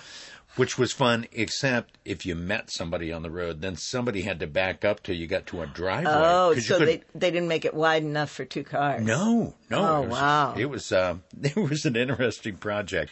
Which 0.56 0.78
was 0.78 0.90
fun, 0.90 1.26
except 1.32 1.98
if 2.06 2.24
you 2.24 2.34
met 2.34 2.70
somebody 2.70 3.12
on 3.12 3.22
the 3.22 3.30
road, 3.30 3.60
then 3.60 3.76
somebody 3.76 4.22
had 4.22 4.40
to 4.40 4.46
back 4.46 4.86
up 4.86 5.02
till 5.02 5.14
you 5.14 5.26
got 5.26 5.44
to 5.48 5.60
a 5.60 5.66
driveway. 5.66 6.10
Oh, 6.14 6.54
so 6.54 6.78
they 6.78 7.02
they 7.14 7.30
didn't 7.30 7.48
make 7.48 7.66
it 7.66 7.74
wide 7.74 8.02
enough 8.02 8.30
for 8.30 8.46
two 8.46 8.64
cars. 8.64 9.02
No, 9.02 9.52
no. 9.68 9.78
Oh, 9.78 10.02
it 10.02 10.08
was, 10.08 10.18
wow. 10.18 10.54
It 10.56 10.70
was 10.70 10.92
uh, 10.92 11.16
it 11.42 11.56
was 11.56 11.84
an 11.84 11.94
interesting 11.94 12.56
project. 12.56 13.10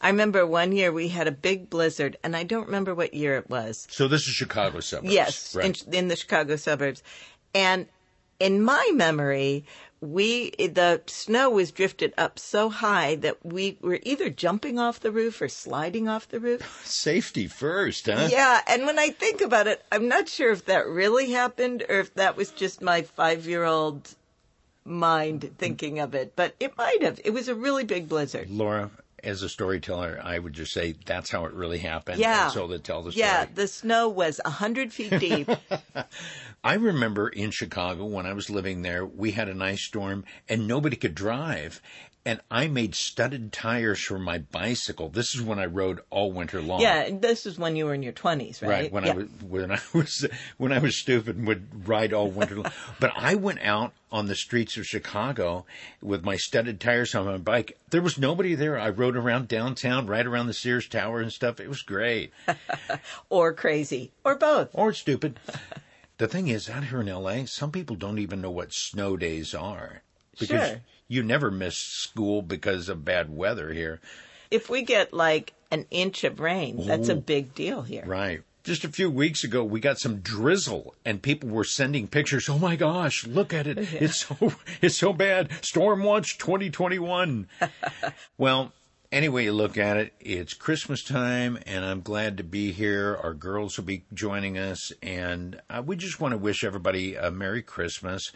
I 0.00 0.08
remember 0.08 0.46
one 0.46 0.72
year 0.72 0.92
we 0.92 1.08
had 1.08 1.26
a 1.26 1.32
big 1.32 1.70
blizzard, 1.70 2.16
and 2.22 2.36
I 2.36 2.44
don't 2.44 2.66
remember 2.66 2.94
what 2.94 3.14
year 3.14 3.36
it 3.36 3.50
was. 3.50 3.86
So 3.90 4.06
this 4.08 4.28
is 4.28 4.34
Chicago 4.34 4.80
suburbs. 4.80 5.12
Yes, 5.12 5.54
right. 5.56 5.82
in, 5.86 5.94
in 5.94 6.08
the 6.08 6.16
Chicago 6.16 6.56
suburbs, 6.56 7.02
and 7.54 7.86
in 8.38 8.62
my 8.62 8.90
memory, 8.94 9.64
we 10.00 10.50
the 10.50 11.02
snow 11.06 11.50
was 11.50 11.72
drifted 11.72 12.14
up 12.16 12.38
so 12.38 12.68
high 12.68 13.16
that 13.16 13.44
we 13.44 13.76
were 13.80 13.98
either 14.04 14.30
jumping 14.30 14.78
off 14.78 15.00
the 15.00 15.10
roof 15.10 15.42
or 15.42 15.48
sliding 15.48 16.08
off 16.08 16.28
the 16.28 16.38
roof. 16.38 16.82
Safety 16.84 17.48
first, 17.48 18.06
huh? 18.06 18.28
Yeah, 18.30 18.60
and 18.68 18.86
when 18.86 18.98
I 18.98 19.08
think 19.10 19.40
about 19.40 19.66
it, 19.66 19.84
I'm 19.90 20.08
not 20.08 20.28
sure 20.28 20.52
if 20.52 20.66
that 20.66 20.86
really 20.86 21.32
happened 21.32 21.84
or 21.88 21.98
if 22.00 22.14
that 22.14 22.36
was 22.36 22.50
just 22.50 22.80
my 22.80 23.02
five 23.02 23.46
year 23.46 23.64
old 23.64 24.14
mind 24.84 25.50
thinking 25.58 25.98
of 25.98 26.14
it, 26.14 26.34
but 26.36 26.54
it 26.60 26.76
might 26.78 27.02
have. 27.02 27.20
It 27.24 27.30
was 27.30 27.48
a 27.48 27.54
really 27.54 27.84
big 27.84 28.08
blizzard. 28.08 28.48
Laura, 28.50 28.90
as 29.28 29.42
a 29.42 29.48
storyteller, 29.48 30.20
I 30.22 30.38
would 30.38 30.54
just 30.54 30.72
say 30.72 30.94
that's 31.04 31.30
how 31.30 31.44
it 31.44 31.52
really 31.52 31.78
happened. 31.78 32.18
Yeah. 32.18 32.48
so 32.48 32.66
to 32.66 32.78
tell 32.78 33.02
the 33.02 33.12
story. 33.12 33.26
Yeah, 33.26 33.46
the 33.54 33.68
snow 33.68 34.08
was 34.08 34.40
a 34.44 34.50
hundred 34.50 34.92
feet 34.92 35.18
deep. 35.20 35.48
I 36.64 36.74
remember 36.74 37.28
in 37.28 37.50
Chicago 37.50 38.04
when 38.04 38.26
I 38.26 38.32
was 38.32 38.50
living 38.50 38.82
there, 38.82 39.06
we 39.06 39.30
had 39.30 39.48
an 39.48 39.62
ice 39.62 39.82
storm 39.82 40.24
and 40.48 40.66
nobody 40.66 40.96
could 40.96 41.14
drive 41.14 41.80
and 42.24 42.40
I 42.50 42.66
made 42.66 42.94
studded 42.94 43.52
tires 43.52 44.00
for 44.00 44.18
my 44.18 44.38
bicycle. 44.38 45.08
This 45.08 45.34
is 45.34 45.40
when 45.40 45.58
I 45.58 45.66
rode 45.66 46.00
all 46.10 46.30
winter 46.32 46.60
long. 46.60 46.80
Yeah, 46.80 47.08
this 47.10 47.46
is 47.46 47.58
when 47.58 47.76
you 47.76 47.86
were 47.86 47.94
in 47.94 48.02
your 48.02 48.12
twenties, 48.12 48.60
right? 48.60 48.68
Right. 48.70 48.92
When 48.92 49.04
yeah. 49.04 49.12
I 49.12 49.14
was 49.14 49.26
when 49.48 49.72
I 49.72 49.78
was 49.94 50.26
when 50.56 50.72
I 50.72 50.78
was 50.78 50.96
stupid 50.96 51.36
and 51.36 51.46
would 51.46 51.88
ride 51.88 52.12
all 52.12 52.30
winter 52.30 52.56
long. 52.56 52.72
but 53.00 53.12
I 53.16 53.34
went 53.34 53.60
out 53.62 53.92
on 54.10 54.26
the 54.26 54.34
streets 54.34 54.76
of 54.76 54.86
Chicago 54.86 55.64
with 56.02 56.24
my 56.24 56.36
studded 56.36 56.80
tires 56.80 57.14
on 57.14 57.26
my 57.26 57.38
bike. 57.38 57.78
There 57.90 58.02
was 58.02 58.18
nobody 58.18 58.54
there. 58.54 58.78
I 58.78 58.90
rode 58.90 59.16
around 59.16 59.48
downtown, 59.48 60.06
right 60.06 60.26
around 60.26 60.48
the 60.48 60.54
Sears 60.54 60.88
Tower 60.88 61.20
and 61.20 61.32
stuff. 61.32 61.60
It 61.60 61.68
was 61.68 61.82
great. 61.82 62.32
or 63.30 63.52
crazy, 63.52 64.12
or 64.24 64.34
both, 64.34 64.70
or 64.72 64.92
stupid. 64.92 65.38
the 66.18 66.28
thing 66.28 66.48
is, 66.48 66.68
out 66.68 66.84
here 66.84 67.00
in 67.00 67.06
LA, 67.06 67.44
some 67.46 67.70
people 67.70 67.96
don't 67.96 68.18
even 68.18 68.40
know 68.40 68.50
what 68.50 68.72
snow 68.72 69.16
days 69.16 69.54
are. 69.54 70.02
Because 70.38 70.68
sure 70.68 70.80
you 71.08 71.22
never 71.22 71.50
miss 71.50 71.76
school 71.76 72.42
because 72.42 72.88
of 72.88 73.04
bad 73.04 73.34
weather 73.34 73.72
here. 73.72 74.00
If 74.50 74.70
we 74.70 74.82
get 74.82 75.12
like 75.12 75.54
an 75.70 75.86
inch 75.90 76.24
of 76.24 76.38
rain, 76.38 76.80
Ooh, 76.80 76.84
that's 76.84 77.08
a 77.08 77.14
big 77.16 77.54
deal 77.54 77.82
here. 77.82 78.04
Right. 78.06 78.42
Just 78.64 78.84
a 78.84 78.88
few 78.88 79.10
weeks 79.10 79.44
ago, 79.44 79.64
we 79.64 79.80
got 79.80 79.98
some 79.98 80.20
drizzle, 80.20 80.94
and 81.04 81.22
people 81.22 81.48
were 81.48 81.64
sending 81.64 82.06
pictures. 82.06 82.50
Oh 82.50 82.58
my 82.58 82.76
gosh, 82.76 83.26
look 83.26 83.54
at 83.54 83.66
it! 83.66 83.78
Yeah. 83.78 83.98
It's 84.00 84.26
so 84.26 84.52
it's 84.82 84.98
so 84.98 85.14
bad. 85.14 85.50
Storm 85.64 86.02
watch 86.02 86.36
2021. 86.36 87.48
well, 88.38 88.72
anyway 89.10 89.44
you 89.44 89.52
look 89.52 89.78
at 89.78 89.96
it, 89.96 90.12
it's 90.20 90.52
Christmas 90.52 91.02
time, 91.02 91.58
and 91.66 91.82
I'm 91.82 92.02
glad 92.02 92.36
to 92.38 92.44
be 92.44 92.72
here. 92.72 93.18
Our 93.22 93.32
girls 93.32 93.78
will 93.78 93.84
be 93.84 94.04
joining 94.12 94.58
us, 94.58 94.92
and 95.02 95.60
uh, 95.70 95.82
we 95.84 95.96
just 95.96 96.20
want 96.20 96.32
to 96.32 96.38
wish 96.38 96.62
everybody 96.62 97.14
a 97.14 97.30
Merry 97.30 97.62
Christmas 97.62 98.32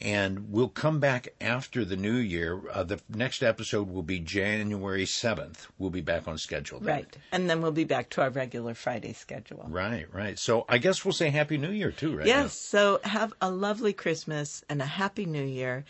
and 0.00 0.50
we'll 0.50 0.68
come 0.68 0.98
back 0.98 1.28
after 1.40 1.84
the 1.84 1.96
new 1.96 2.16
year. 2.16 2.60
Uh, 2.70 2.82
the 2.82 3.00
next 3.08 3.42
episode 3.42 3.88
will 3.88 4.02
be 4.02 4.18
January 4.18 5.04
7th. 5.04 5.68
We'll 5.78 5.90
be 5.90 6.00
back 6.00 6.26
on 6.26 6.36
schedule. 6.38 6.80
Then. 6.80 6.94
Right. 6.94 7.16
And 7.32 7.48
then 7.48 7.62
we'll 7.62 7.72
be 7.72 7.84
back 7.84 8.10
to 8.10 8.22
our 8.22 8.30
regular 8.30 8.74
Friday 8.74 9.12
schedule. 9.12 9.66
Right, 9.68 10.12
right. 10.12 10.38
So 10.38 10.64
I 10.68 10.78
guess 10.78 11.04
we'll 11.04 11.12
say 11.12 11.30
Happy 11.30 11.58
New 11.58 11.70
Year 11.70 11.92
too, 11.92 12.16
right? 12.16 12.26
Yes. 12.26 12.42
Now. 12.42 12.48
So 12.48 13.00
have 13.04 13.32
a 13.40 13.50
lovely 13.50 13.92
Christmas 13.92 14.64
and 14.68 14.82
a 14.82 14.86
Happy 14.86 15.26
New 15.26 15.44
Year. 15.44 15.84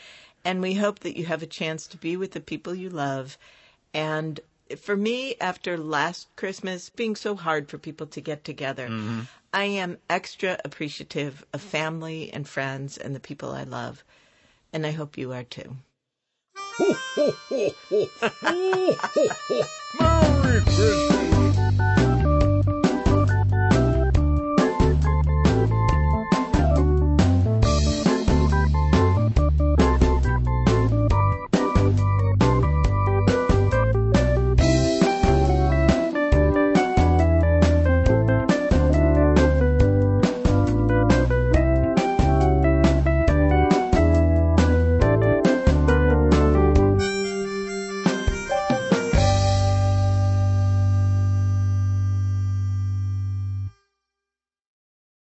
And 0.45 0.61
we 0.61 0.75
hope 0.75 1.01
that 1.01 1.17
you 1.17 1.25
have 1.25 1.43
a 1.43 1.47
chance 1.47 1.87
to 1.89 1.97
be 1.97 2.17
with 2.17 2.33
the 2.33 2.41
people 2.41 2.75
you 2.75 2.91
love 2.91 3.39
and 3.95 4.41
for 4.79 4.97
me, 4.97 5.37
after 5.41 5.77
last 5.77 6.29
Christmas 6.37 6.91
being 6.91 7.17
so 7.17 7.35
hard 7.35 7.69
for 7.69 7.79
people 7.79 8.07
to 8.09 8.21
get 8.21 8.45
together, 8.45 8.89
mm-hmm. 8.89 9.23
I 9.53 9.65
am 9.65 9.99
extra 10.09 10.59
appreciative 10.65 11.45
of 11.53 11.63
family 11.63 12.33
and 12.33 12.49
friends 12.49 12.97
and 12.99 13.15
the 13.15 13.21
people 13.21 13.53
I 13.53 13.65
love. 13.65 14.05
And 14.73 14.87
I 14.87 14.91
hope 14.91 15.17
you 15.17 15.33
are 15.33 15.45
too. 15.45 15.77
ho, 16.57 16.93
ho, 17.15 17.31
ho, 17.49 17.71
ho, 17.91 18.09
ho, 18.21 18.97
ho, 19.13 19.29
ho. 19.49 19.65
Merry 20.01 20.61
Christmas! 20.61 21.34